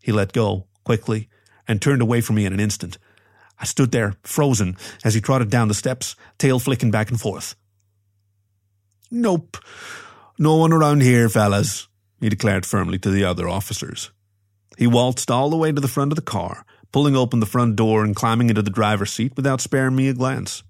He 0.00 0.12
let 0.12 0.32
go, 0.32 0.68
quickly, 0.84 1.28
and 1.66 1.82
turned 1.82 2.00
away 2.00 2.20
from 2.20 2.36
me 2.36 2.46
in 2.46 2.52
an 2.52 2.60
instant. 2.60 2.96
I 3.58 3.64
stood 3.64 3.90
there, 3.90 4.14
frozen, 4.22 4.76
as 5.02 5.14
he 5.14 5.20
trotted 5.20 5.50
down 5.50 5.66
the 5.66 5.74
steps, 5.74 6.14
tail 6.38 6.60
flicking 6.60 6.92
back 6.92 7.10
and 7.10 7.20
forth. 7.20 7.56
Nope. 9.10 9.56
No 10.38 10.54
one 10.58 10.72
around 10.72 11.02
here, 11.02 11.28
fellas, 11.28 11.88
he 12.20 12.28
declared 12.28 12.64
firmly 12.64 13.00
to 13.00 13.10
the 13.10 13.24
other 13.24 13.48
officers. 13.48 14.12
He 14.78 14.86
waltzed 14.86 15.28
all 15.28 15.50
the 15.50 15.56
way 15.56 15.72
to 15.72 15.80
the 15.80 15.88
front 15.88 16.12
of 16.12 16.16
the 16.16 16.22
car, 16.22 16.64
pulling 16.94 17.16
open 17.16 17.40
the 17.40 17.46
front 17.46 17.74
door 17.74 18.04
and 18.04 18.14
climbing 18.14 18.48
into 18.48 18.62
the 18.62 18.70
driver's 18.70 19.12
seat 19.12 19.32
without 19.34 19.60
sparing 19.60 19.96
me 19.96 20.06
a 20.06 20.14
glance. 20.14 20.62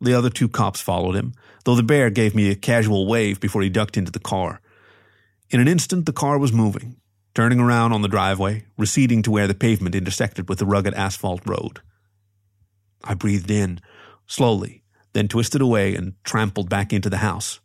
The 0.00 0.14
other 0.14 0.30
two 0.30 0.48
cops 0.48 0.80
followed 0.80 1.16
him, 1.16 1.34
though 1.64 1.74
the 1.74 1.82
bear 1.82 2.08
gave 2.08 2.36
me 2.36 2.50
a 2.50 2.54
casual 2.54 3.08
wave 3.08 3.40
before 3.40 3.60
he 3.60 3.68
ducked 3.68 3.96
into 3.96 4.12
the 4.12 4.20
car. 4.20 4.60
In 5.50 5.58
an 5.58 5.66
instant, 5.66 6.06
the 6.06 6.12
car 6.12 6.38
was 6.38 6.52
moving, 6.52 6.98
turning 7.34 7.58
around 7.58 7.92
on 7.92 8.02
the 8.02 8.06
driveway, 8.06 8.62
receding 8.78 9.22
to 9.22 9.32
where 9.32 9.48
the 9.48 9.54
pavement 9.56 9.96
intersected 9.96 10.48
with 10.48 10.60
the 10.60 10.66
rugged 10.66 10.94
asphalt 10.94 11.44
road. 11.44 11.80
I 13.02 13.14
breathed 13.14 13.50
in, 13.50 13.80
slowly, 14.28 14.84
then 15.14 15.26
twisted 15.26 15.60
away 15.60 15.96
and 15.96 16.14
trampled 16.22 16.70
back 16.70 16.92
into 16.92 17.10
the 17.10 17.16
house. 17.16 17.58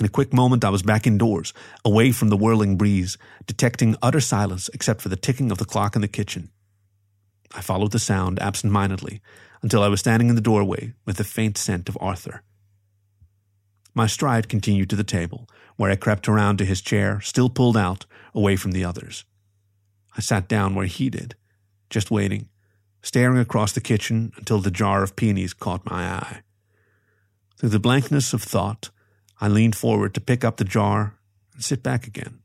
In 0.00 0.04
a 0.04 0.08
quick 0.08 0.32
moment, 0.32 0.64
I 0.64 0.70
was 0.70 0.82
back 0.82 1.06
indoors, 1.06 1.52
away 1.84 2.10
from 2.10 2.30
the 2.30 2.36
whirling 2.36 2.76
breeze, 2.76 3.16
detecting 3.46 3.94
utter 4.02 4.18
silence 4.18 4.68
except 4.74 5.00
for 5.00 5.10
the 5.10 5.16
ticking 5.16 5.52
of 5.52 5.58
the 5.58 5.64
clock 5.64 5.94
in 5.94 6.02
the 6.02 6.08
kitchen. 6.08 6.50
I 7.54 7.60
followed 7.60 7.92
the 7.92 7.98
sound 7.98 8.40
absent-mindedly 8.40 9.20
until 9.62 9.82
I 9.82 9.88
was 9.88 10.00
standing 10.00 10.28
in 10.28 10.34
the 10.34 10.40
doorway 10.40 10.94
with 11.04 11.16
the 11.16 11.24
faint 11.24 11.56
scent 11.56 11.88
of 11.88 11.96
Arthur. 12.00 12.42
My 13.94 14.06
stride 14.06 14.48
continued 14.48 14.90
to 14.90 14.96
the 14.96 15.04
table, 15.04 15.48
where 15.76 15.90
I 15.90 15.96
crept 15.96 16.28
around 16.28 16.58
to 16.58 16.64
his 16.64 16.80
chair, 16.80 17.20
still 17.20 17.48
pulled 17.48 17.76
out, 17.76 18.06
away 18.34 18.56
from 18.56 18.72
the 18.72 18.84
others. 18.84 19.24
I 20.16 20.20
sat 20.20 20.48
down 20.48 20.74
where 20.74 20.86
he 20.86 21.10
did, 21.10 21.36
just 21.90 22.10
waiting, 22.10 22.48
staring 23.02 23.38
across 23.38 23.72
the 23.72 23.80
kitchen 23.80 24.32
until 24.36 24.58
the 24.58 24.70
jar 24.70 25.02
of 25.02 25.14
peonies 25.14 25.54
caught 25.54 25.88
my 25.88 26.04
eye. 26.04 26.42
Through 27.56 27.68
the 27.68 27.78
blankness 27.78 28.32
of 28.32 28.42
thought, 28.42 28.90
I 29.40 29.48
leaned 29.48 29.76
forward 29.76 30.14
to 30.14 30.20
pick 30.20 30.44
up 30.44 30.56
the 30.56 30.64
jar 30.64 31.14
and 31.52 31.62
sit 31.62 31.82
back 31.82 32.06
again. 32.06 32.40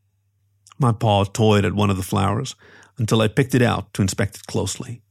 My 0.77 0.91
paw 0.91 1.23
toyed 1.25 1.65
at 1.65 1.73
one 1.73 1.89
of 1.89 1.97
the 1.97 2.03
flowers, 2.03 2.55
until 2.99 3.21
I 3.21 3.27
picked 3.27 3.55
it 3.55 3.61
out 3.61 3.93
to 3.93 4.01
inspect 4.01 4.37
it 4.37 4.47
closely. 4.47 5.01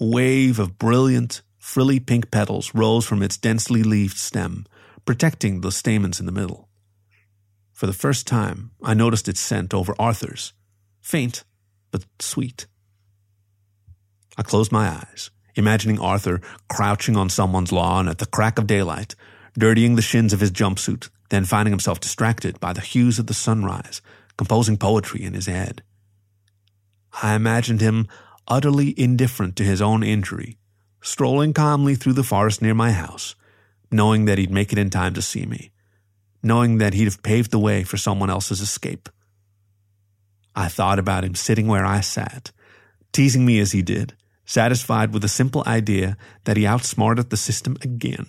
A 0.00 0.06
wave 0.06 0.58
of 0.58 0.78
brilliant, 0.78 1.42
frilly 1.58 2.00
pink 2.00 2.30
petals 2.30 2.74
rose 2.74 3.06
from 3.06 3.22
its 3.22 3.36
densely 3.36 3.82
leaved 3.82 4.16
stem, 4.16 4.66
protecting 5.04 5.60
the 5.60 5.72
stamens 5.72 6.20
in 6.20 6.26
the 6.26 6.32
middle. 6.32 6.68
For 7.72 7.86
the 7.86 7.92
first 7.92 8.26
time, 8.26 8.72
I 8.82 8.94
noticed 8.94 9.28
its 9.28 9.40
scent 9.40 9.72
over 9.72 9.94
Arthur's, 9.98 10.52
faint 11.00 11.44
but 11.90 12.04
sweet. 12.18 12.66
I 14.36 14.42
closed 14.42 14.70
my 14.70 14.88
eyes, 14.88 15.30
imagining 15.54 15.98
Arthur 15.98 16.40
crouching 16.68 17.16
on 17.16 17.28
someone's 17.28 17.72
lawn 17.72 18.08
at 18.08 18.18
the 18.18 18.26
crack 18.26 18.58
of 18.58 18.66
daylight, 18.66 19.14
dirtying 19.58 19.96
the 19.96 20.02
shins 20.02 20.32
of 20.32 20.40
his 20.40 20.50
jumpsuit, 20.50 21.10
then 21.30 21.44
finding 21.44 21.72
himself 21.72 22.00
distracted 22.00 22.60
by 22.60 22.72
the 22.72 22.80
hues 22.80 23.18
of 23.18 23.26
the 23.26 23.34
sunrise, 23.34 24.00
composing 24.36 24.76
poetry 24.76 25.22
in 25.22 25.34
his 25.34 25.46
head. 25.46 25.82
I 27.22 27.34
imagined 27.34 27.80
him 27.80 28.08
utterly 28.48 28.98
indifferent 28.98 29.56
to 29.56 29.64
his 29.64 29.82
own 29.82 30.02
injury, 30.02 30.58
strolling 31.02 31.52
calmly 31.52 31.94
through 31.94 32.14
the 32.14 32.22
forest 32.22 32.62
near 32.62 32.74
my 32.74 32.92
house, 32.92 33.34
knowing 33.90 34.24
that 34.24 34.38
he'd 34.38 34.50
make 34.50 34.72
it 34.72 34.78
in 34.78 34.90
time 34.90 35.14
to 35.14 35.22
see 35.22 35.46
me, 35.46 35.72
knowing 36.42 36.78
that 36.78 36.94
he'd 36.94 37.04
have 37.04 37.22
paved 37.22 37.50
the 37.50 37.58
way 37.58 37.84
for 37.84 37.96
someone 37.96 38.30
else's 38.30 38.60
escape. 38.60 39.08
I 40.54 40.68
thought 40.68 40.98
about 40.98 41.24
him 41.24 41.34
sitting 41.34 41.66
where 41.68 41.86
I 41.86 42.00
sat, 42.00 42.50
teasing 43.12 43.46
me 43.46 43.58
as 43.60 43.72
he 43.72 43.82
did, 43.82 44.14
satisfied 44.44 45.12
with 45.12 45.22
the 45.22 45.28
simple 45.28 45.62
idea 45.66 46.16
that 46.44 46.56
he 46.56 46.66
outsmarted 46.66 47.30
the 47.30 47.36
system 47.36 47.76
again, 47.82 48.26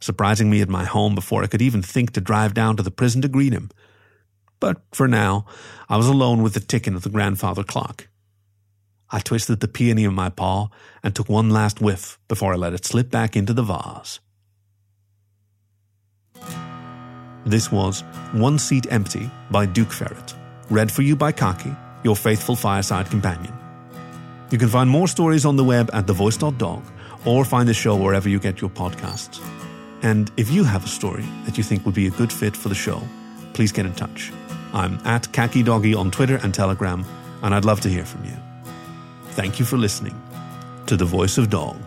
surprising 0.00 0.50
me 0.50 0.60
at 0.60 0.68
my 0.68 0.84
home 0.84 1.14
before 1.14 1.42
I 1.44 1.46
could 1.46 1.62
even 1.62 1.82
think 1.82 2.12
to 2.12 2.20
drive 2.20 2.52
down 2.52 2.76
to 2.76 2.82
the 2.82 2.90
prison 2.90 3.22
to 3.22 3.28
greet 3.28 3.52
him, 3.52 3.70
but 4.60 4.80
for 4.92 5.08
now, 5.08 5.46
I 5.88 5.96
was 5.96 6.08
alone 6.08 6.42
with 6.42 6.54
the 6.54 6.60
ticking 6.60 6.94
of 6.94 7.02
the 7.02 7.10
grandfather 7.10 7.62
clock. 7.62 8.08
I 9.10 9.20
twisted 9.20 9.60
the 9.60 9.68
peony 9.68 10.04
in 10.04 10.14
my 10.14 10.30
paw 10.30 10.68
and 11.02 11.14
took 11.14 11.28
one 11.28 11.50
last 11.50 11.80
whiff 11.80 12.18
before 12.28 12.52
I 12.52 12.56
let 12.56 12.72
it 12.72 12.84
slip 12.84 13.10
back 13.10 13.36
into 13.36 13.52
the 13.52 13.62
vase. 13.62 14.18
This 17.44 17.70
was 17.70 18.02
One 18.32 18.58
Seat 18.58 18.88
Empty 18.90 19.30
by 19.52 19.66
Duke 19.66 19.92
Ferret, 19.92 20.34
read 20.68 20.90
for 20.90 21.02
you 21.02 21.14
by 21.14 21.30
Khaki, 21.30 21.72
your 22.02 22.16
faithful 22.16 22.56
fireside 22.56 23.08
companion. 23.08 23.56
You 24.50 24.58
can 24.58 24.68
find 24.68 24.90
more 24.90 25.06
stories 25.06 25.44
on 25.44 25.54
the 25.54 25.62
web 25.62 25.88
at 25.92 26.06
thevoice.dog 26.06 26.82
or 27.24 27.44
find 27.44 27.68
the 27.68 27.74
show 27.74 27.96
wherever 27.96 28.28
you 28.28 28.40
get 28.40 28.60
your 28.60 28.70
podcasts. 28.70 29.40
And 30.02 30.30
if 30.36 30.50
you 30.50 30.64
have 30.64 30.84
a 30.84 30.88
story 30.88 31.24
that 31.44 31.56
you 31.56 31.64
think 31.64 31.86
would 31.86 31.94
be 31.94 32.08
a 32.08 32.10
good 32.10 32.32
fit 32.32 32.56
for 32.56 32.68
the 32.68 32.74
show, 32.74 33.00
please 33.54 33.72
get 33.72 33.86
in 33.86 33.94
touch. 33.94 34.32
I'm 34.76 35.00
at 35.06 35.32
Khaki 35.32 35.62
Doggy 35.62 35.94
on 35.94 36.10
Twitter 36.10 36.36
and 36.42 36.52
Telegram, 36.52 37.02
and 37.42 37.54
I'd 37.54 37.64
love 37.64 37.80
to 37.80 37.88
hear 37.88 38.04
from 38.04 38.26
you. 38.26 38.36
Thank 39.30 39.58
you 39.58 39.64
for 39.64 39.78
listening 39.78 40.20
to 40.84 40.98
The 40.98 41.06
Voice 41.06 41.38
of 41.38 41.48
Dog. 41.48 41.78